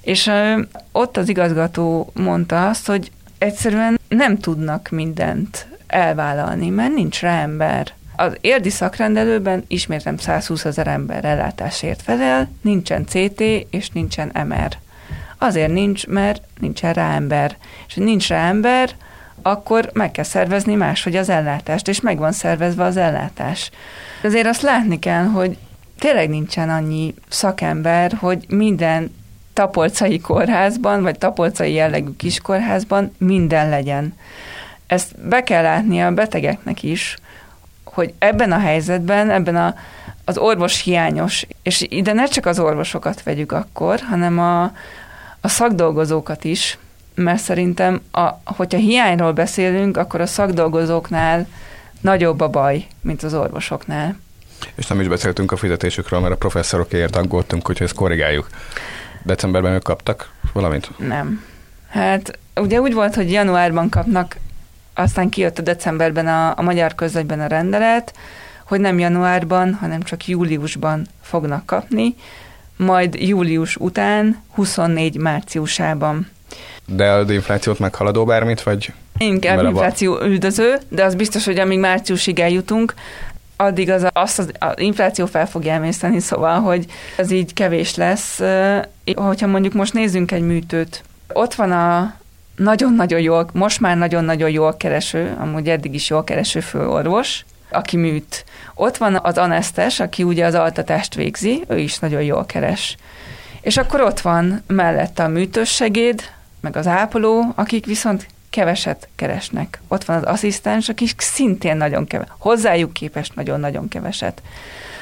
És 0.00 0.26
ö, 0.26 0.60
ott 0.92 1.16
az 1.16 1.28
igazgató 1.28 2.10
mondta 2.14 2.68
azt, 2.68 2.86
hogy 2.86 3.10
egyszerűen 3.38 4.00
nem 4.08 4.38
tudnak 4.38 4.88
mindent 4.90 5.66
elvállalni, 5.86 6.68
mert 6.68 6.94
nincs 6.94 7.20
rá 7.20 7.42
ember. 7.42 7.92
Az 8.16 8.36
érdi 8.40 8.70
szakrendelőben 8.70 9.64
ismétlem 9.66 10.16
120 10.16 10.64
ezer 10.64 10.86
ember 10.86 11.24
ellátásért 11.24 12.02
felel, 12.02 12.50
nincsen 12.60 13.06
CT 13.06 13.40
és 13.70 13.90
nincsen 13.90 14.32
MR. 14.46 14.76
Azért 15.38 15.72
nincs, 15.72 16.06
mert 16.06 16.42
nincsen 16.60 16.92
rá 16.92 17.14
ember. 17.14 17.56
És 17.88 17.94
nincs 17.94 18.28
rá 18.28 18.48
ember, 18.48 18.90
akkor 19.42 19.90
meg 19.92 20.10
kell 20.10 20.24
szervezni 20.24 20.74
máshogy 20.74 21.16
az 21.16 21.28
ellátást, 21.28 21.88
és 21.88 22.00
meg 22.00 22.18
van 22.18 22.32
szervezve 22.32 22.84
az 22.84 22.96
ellátás. 22.96 23.70
Azért 24.22 24.46
azt 24.46 24.62
látni 24.62 24.98
kell, 24.98 25.24
hogy 25.24 25.56
tényleg 25.98 26.28
nincsen 26.28 26.70
annyi 26.70 27.14
szakember, 27.28 28.12
hogy 28.12 28.44
minden 28.48 29.14
tapolcai 29.52 30.20
kórházban, 30.20 31.02
vagy 31.02 31.18
tapolcai 31.18 31.72
jellegű 31.72 32.10
kiskórházban 32.16 33.14
minden 33.18 33.68
legyen. 33.68 34.14
Ezt 34.86 35.28
be 35.28 35.42
kell 35.42 35.62
látni 35.62 36.02
a 36.02 36.12
betegeknek 36.12 36.82
is, 36.82 37.16
hogy 37.84 38.14
ebben 38.18 38.52
a 38.52 38.58
helyzetben, 38.58 39.30
ebben 39.30 39.56
a, 39.56 39.74
az 40.24 40.38
orvos 40.38 40.82
hiányos, 40.82 41.46
és 41.62 41.86
ide 41.88 42.12
ne 42.12 42.24
csak 42.24 42.46
az 42.46 42.58
orvosokat 42.58 43.22
vegyük 43.22 43.52
akkor, 43.52 44.00
hanem 44.00 44.38
a, 44.38 44.62
a 45.40 45.48
szakdolgozókat 45.48 46.44
is, 46.44 46.78
mert 47.16 47.42
szerintem, 47.42 48.00
a, 48.10 48.28
hogyha 48.44 48.78
hiányról 48.78 49.32
beszélünk, 49.32 49.96
akkor 49.96 50.20
a 50.20 50.26
szakdolgozóknál 50.26 51.46
nagyobb 52.00 52.40
a 52.40 52.48
baj, 52.48 52.86
mint 53.00 53.22
az 53.22 53.34
orvosoknál. 53.34 54.18
És 54.74 54.86
nem 54.86 55.00
is 55.00 55.08
beszéltünk 55.08 55.52
a 55.52 55.56
fizetésükről, 55.56 56.20
mert 56.20 56.32
a 56.32 56.36
professzorokért 56.36 57.16
aggódtunk, 57.16 57.66
hogy 57.66 57.82
ezt 57.82 57.94
korrigáljuk. 57.94 58.48
Decemberben 59.22 59.72
ők 59.72 59.82
kaptak 59.82 60.32
valamit? 60.52 60.90
Nem. 60.98 61.44
Hát 61.88 62.38
ugye 62.54 62.80
úgy 62.80 62.94
volt, 62.94 63.14
hogy 63.14 63.32
januárban 63.32 63.88
kapnak 63.88 64.36
aztán 64.94 65.28
kijött 65.28 65.58
a 65.58 65.62
decemberben 65.62 66.26
a, 66.26 66.58
a 66.58 66.62
magyar 66.62 66.94
közlegyben 66.94 67.40
a 67.40 67.46
rendelet, 67.46 68.14
hogy 68.64 68.80
nem 68.80 68.98
januárban, 68.98 69.74
hanem 69.74 70.02
csak 70.02 70.26
júliusban 70.26 71.06
fognak 71.20 71.66
kapni, 71.66 72.14
majd 72.76 73.14
július 73.14 73.76
után 73.76 74.42
24 74.54 75.16
márciusában. 75.16 76.28
De 76.86 77.10
az 77.10 77.30
inflációt 77.30 77.78
meghaladó 77.78 78.24
bármit, 78.24 78.62
vagy? 78.62 78.92
Inkább 79.18 79.64
infláció 79.64 80.20
üldöző, 80.22 80.78
de 80.88 81.04
az 81.04 81.14
biztos, 81.14 81.44
hogy 81.44 81.58
amíg 81.58 81.78
márciusig 81.78 82.38
eljutunk, 82.38 82.94
addig 83.56 83.90
az, 83.90 84.06
azt 84.12 84.38
az, 84.38 84.52
az 84.58 84.72
infláció 84.76 85.26
fel 85.26 85.46
fogja 85.46 85.72
emészteni, 85.72 86.20
szóval, 86.20 86.60
hogy 86.60 86.86
ez 87.16 87.30
így 87.30 87.52
kevés 87.52 87.94
lesz. 87.94 88.40
Hogyha 89.14 89.46
mondjuk 89.46 89.72
most 89.72 89.92
nézzünk 89.92 90.32
egy 90.32 90.42
műtőt, 90.42 91.02
ott 91.32 91.54
van 91.54 91.72
a, 91.72 92.14
nagyon-nagyon 92.56 93.20
jól, 93.20 93.48
most 93.52 93.80
már 93.80 93.96
nagyon-nagyon 93.96 94.50
jól 94.50 94.76
kereső, 94.76 95.36
amúgy 95.40 95.68
eddig 95.68 95.94
is 95.94 96.08
jól 96.08 96.24
kereső 96.24 96.60
főorvos, 96.60 97.44
aki 97.70 97.96
műt. 97.96 98.44
Ott 98.74 98.96
van 98.96 99.18
az 99.22 99.38
anesztes, 99.38 100.00
aki 100.00 100.22
ugye 100.22 100.46
az 100.46 100.54
altatást 100.54 101.14
végzi, 101.14 101.64
ő 101.68 101.78
is 101.78 101.98
nagyon 101.98 102.22
jól 102.22 102.46
keres. 102.46 102.96
És 103.60 103.76
akkor 103.76 104.00
ott 104.00 104.20
van 104.20 104.62
mellette 104.66 105.22
a 105.24 105.28
műtőssegéd, 105.28 106.22
meg 106.66 106.76
az 106.76 106.86
ápoló, 106.86 107.52
akik 107.54 107.86
viszont 107.86 108.26
keveset 108.50 109.08
keresnek. 109.14 109.80
Ott 109.88 110.04
van 110.04 110.16
az 110.16 110.22
asszisztens, 110.22 110.88
akik 110.88 111.20
szintén 111.20 111.76
nagyon 111.76 112.06
keveset, 112.06 112.34
hozzájuk 112.38 112.92
képest 112.92 113.34
nagyon-nagyon 113.34 113.88
keveset. 113.88 114.42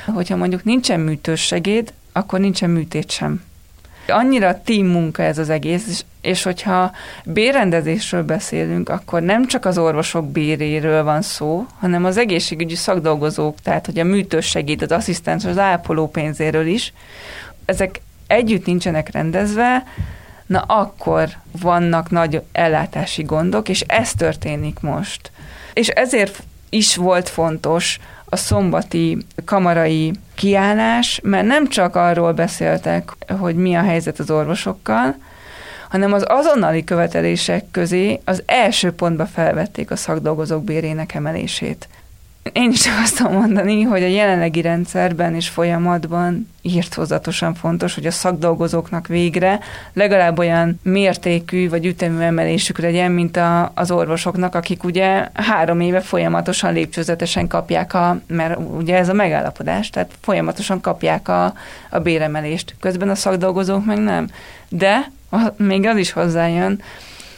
Hogyha 0.07 0.37
mondjuk 0.37 0.64
nincsen 0.64 1.00
műtőssegéd, 1.00 1.92
akkor 2.12 2.40
nincsen 2.40 2.70
műtét 2.70 3.11
sem. 3.11 3.42
Annyira 4.09 4.62
team 4.62 4.87
munka 4.87 5.22
ez 5.22 5.38
az 5.38 5.50
egész, 5.50 5.87
és, 5.88 6.00
és 6.20 6.42
hogyha 6.42 6.92
bérrendezésről 7.24 8.22
beszélünk, 8.22 8.88
akkor 8.88 9.22
nem 9.22 9.46
csak 9.46 9.64
az 9.64 9.79
orvosok 9.79 10.31
béréről 10.31 11.05
van 11.05 11.22
szó, 11.22 11.66
hanem 11.79 12.05
az 12.05 12.16
egészségügyi 12.16 12.74
szakdolgozók, 12.74 13.61
tehát 13.62 13.87
hogy 13.87 13.98
a 13.98 14.05
műtős 14.05 14.55
az 14.81 14.92
asszisztens, 14.92 15.44
az 15.44 15.59
ápoló 15.59 16.09
pénzéről 16.09 16.66
is. 16.66 16.92
Ezek 17.64 18.00
együtt 18.27 18.66
nincsenek 18.66 19.11
rendezve, 19.12 19.85
na 20.46 20.61
akkor 20.61 21.28
vannak 21.61 22.11
nagy 22.11 22.42
ellátási 22.52 23.22
gondok, 23.22 23.68
és 23.68 23.80
ez 23.80 24.12
történik 24.12 24.80
most. 24.80 25.30
És 25.72 25.88
ezért 25.88 26.42
is 26.68 26.96
volt 26.96 27.28
fontos 27.28 27.98
a 28.24 28.37
szombati 28.37 29.26
kamarai 29.44 30.12
kiállás, 30.35 31.20
mert 31.22 31.46
nem 31.46 31.68
csak 31.68 31.96
arról 31.96 32.33
beszéltek, 32.33 33.12
hogy 33.38 33.54
mi 33.54 33.74
a 33.74 33.83
helyzet 33.83 34.18
az 34.18 34.30
orvosokkal, 34.30 35.16
hanem 35.88 36.12
az 36.12 36.24
azonnali 36.28 36.85
követelések 36.85 37.64
közé 37.70 38.20
az 38.24 38.42
első 38.46 38.92
pontba 38.92 39.26
felvették 39.26 39.90
a 39.90 39.96
szakdolgozók 39.96 40.64
bérének 40.64 41.14
emelését. 41.14 41.88
Én 42.52 42.70
is 42.70 42.80
csak 42.80 42.98
azt 43.02 43.16
tudom 43.16 43.33
mondani, 43.33 43.83
hogy 43.83 44.02
a 44.02 44.07
jelenlegi 44.07 44.61
rendszerben 44.61 45.35
és 45.35 45.48
folyamatban 45.48 46.48
írtózatosan 46.62 47.54
fontos, 47.54 47.94
hogy 47.94 48.07
a 48.07 48.11
szakdolgozóknak 48.11 49.07
végre 49.07 49.61
legalább 49.92 50.38
olyan 50.38 50.80
mértékű 50.83 51.68
vagy 51.68 51.87
ütemű 51.87 52.20
emelésük 52.20 52.78
legyen, 52.78 53.12
mint 53.12 53.37
a, 53.37 53.72
az 53.74 53.90
orvosoknak, 53.90 54.54
akik 54.54 54.85
ugye 54.85 55.28
három 55.33 55.80
éve 55.80 56.00
folyamatosan 56.00 56.72
lépcsőzetesen 56.72 57.48
kapják 57.48 57.94
a, 57.94 58.20
mert 58.26 58.59
ugye 58.78 58.96
ez 58.96 59.09
a 59.09 59.12
megállapodás, 59.12 59.90
tehát 59.90 60.11
folyamatosan 60.20 60.80
kapják 60.80 61.28
a, 61.28 61.54
a 61.90 61.98
béremelést. 61.98 62.74
Közben 62.80 63.09
a 63.09 63.14
szakdolgozók 63.14 63.85
meg 63.85 63.98
nem. 63.98 64.28
De 64.68 65.11
még 65.57 65.87
az 65.87 65.96
is 65.96 66.12
hozzájön, 66.12 66.83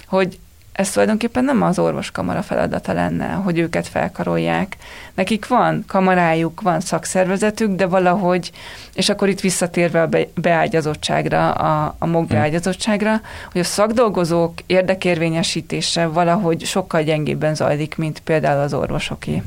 hogy 0.07 0.39
ez 0.77 0.91
tulajdonképpen 0.91 1.45
nem 1.45 1.63
az 1.63 1.79
orvoskamara 1.79 2.43
feladata 2.43 2.93
lenne, 2.93 3.29
hogy 3.29 3.59
őket 3.59 3.89
felkarolják. 3.89 4.77
Nekik 5.15 5.47
van 5.47 5.85
kamarájuk, 5.87 6.61
van 6.61 6.81
szakszervezetük, 6.81 7.75
de 7.75 7.87
valahogy, 7.87 8.51
és 8.95 9.09
akkor 9.09 9.29
itt 9.29 9.41
visszatérve 9.41 10.03
a 10.03 10.09
beágyazottságra, 10.35 11.51
a, 11.51 11.95
a 11.99 12.07
MOG 12.07 12.27
hm. 12.27 12.35
beágyazottságra, 12.35 13.21
hogy 13.53 13.61
a 13.61 13.65
szakdolgozók 13.65 14.53
érdekérvényesítése 14.67 16.07
valahogy 16.07 16.65
sokkal 16.65 17.03
gyengébben 17.03 17.55
zajlik, 17.55 17.97
mint 17.97 18.21
például 18.21 18.61
az 18.61 18.75
orvosoké 18.75 19.43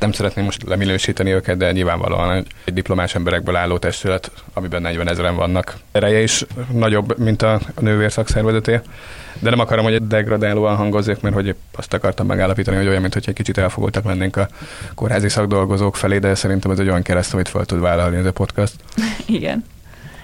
nem 0.00 0.12
szeretném 0.12 0.44
most 0.44 0.62
leminősíteni 0.66 1.32
őket, 1.32 1.56
de 1.56 1.72
nyilvánvalóan 1.72 2.46
egy 2.64 2.74
diplomás 2.74 3.14
emberekből 3.14 3.56
álló 3.56 3.78
testület, 3.78 4.30
amiben 4.52 4.82
40 4.82 5.08
ezeren 5.08 5.36
vannak. 5.36 5.76
Ereje 5.92 6.22
is 6.22 6.44
nagyobb, 6.72 7.18
mint 7.18 7.42
a 7.42 7.60
nővér 7.80 8.12
szakszervezeté, 8.12 8.80
de 9.38 9.50
nem 9.50 9.58
akarom, 9.58 9.84
hogy 9.84 10.06
degradálóan 10.06 10.76
hangozzék, 10.76 11.20
mert 11.20 11.34
hogy 11.34 11.54
azt 11.76 11.94
akartam 11.94 12.26
megállapítani, 12.26 12.76
hogy 12.76 12.86
olyan, 12.86 13.00
mint 13.00 13.12
hogy 13.12 13.24
egy 13.26 13.34
kicsit 13.34 13.58
elfogultak 13.58 14.04
lennénk 14.04 14.36
a 14.36 14.48
kórházi 14.94 15.28
szakdolgozók 15.28 15.96
felé, 15.96 16.18
de 16.18 16.34
szerintem 16.34 16.70
ez 16.70 16.78
egy 16.78 16.88
olyan 16.88 17.02
kereszt, 17.02 17.34
amit 17.34 17.48
fel 17.48 17.64
tud 17.64 17.80
vállalni 17.80 18.16
ez 18.16 18.26
a 18.26 18.32
podcast. 18.32 18.74
Igen. 19.26 19.64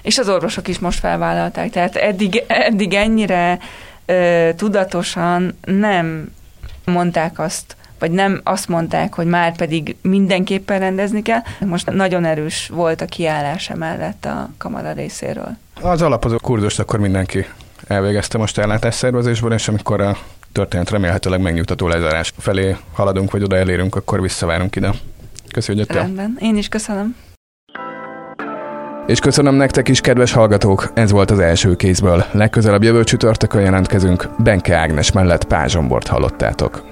És 0.02 0.18
az 0.18 0.28
orvosok 0.28 0.68
is 0.68 0.78
most 0.78 0.98
felvállalták, 0.98 1.70
tehát 1.70 1.96
eddig, 1.96 2.44
eddig 2.46 2.94
ennyire 2.94 3.58
ö, 4.06 4.50
tudatosan 4.56 5.58
nem 5.64 6.32
mondták 6.84 7.38
azt, 7.38 7.76
vagy 8.00 8.10
nem 8.10 8.40
azt 8.44 8.68
mondták, 8.68 9.14
hogy 9.14 9.26
már 9.26 9.56
pedig 9.56 9.96
mindenképpen 10.02 10.78
rendezni 10.78 11.22
kell. 11.22 11.40
Most 11.60 11.90
nagyon 11.90 12.24
erős 12.24 12.68
volt 12.74 13.00
a 13.00 13.04
kiállás 13.04 13.70
mellett 13.74 14.24
a 14.24 14.48
kamara 14.58 14.92
részéről. 14.92 15.56
Az 15.80 16.02
alapozó 16.02 16.38
kurdust 16.38 16.78
akkor 16.78 16.98
mindenki 16.98 17.46
elvégezte 17.86 18.38
most 18.38 18.58
ellátásszervezésben, 18.58 19.52
és 19.52 19.68
amikor 19.68 20.00
a 20.00 20.16
történet 20.52 20.90
remélhetőleg 20.90 21.40
megnyugtató 21.40 21.88
lezárás 21.88 22.32
felé 22.38 22.76
haladunk, 22.92 23.30
vagy 23.30 23.42
oda 23.42 23.56
elérünk, 23.56 23.94
akkor 23.94 24.20
visszavárunk 24.20 24.76
ide. 24.76 24.90
Köszönjük, 25.52 25.86
hogy 25.86 25.96
Rendben, 25.96 26.36
én 26.40 26.56
is 26.56 26.68
köszönöm. 26.68 27.16
És 29.06 29.18
köszönöm 29.18 29.54
nektek 29.54 29.88
is, 29.88 30.00
kedves 30.00 30.32
hallgatók, 30.32 30.90
ez 30.94 31.10
volt 31.10 31.30
az 31.30 31.38
első 31.38 31.76
kézből. 31.76 32.24
Legközelebb 32.32 32.82
jövő 32.82 33.04
csütörtökön 33.04 33.62
jelentkezünk, 33.62 34.28
Benke 34.38 34.76
Ágnes 34.76 35.12
mellett 35.12 35.44
Pázsombort 35.44 36.06
hallottátok. 36.06 36.89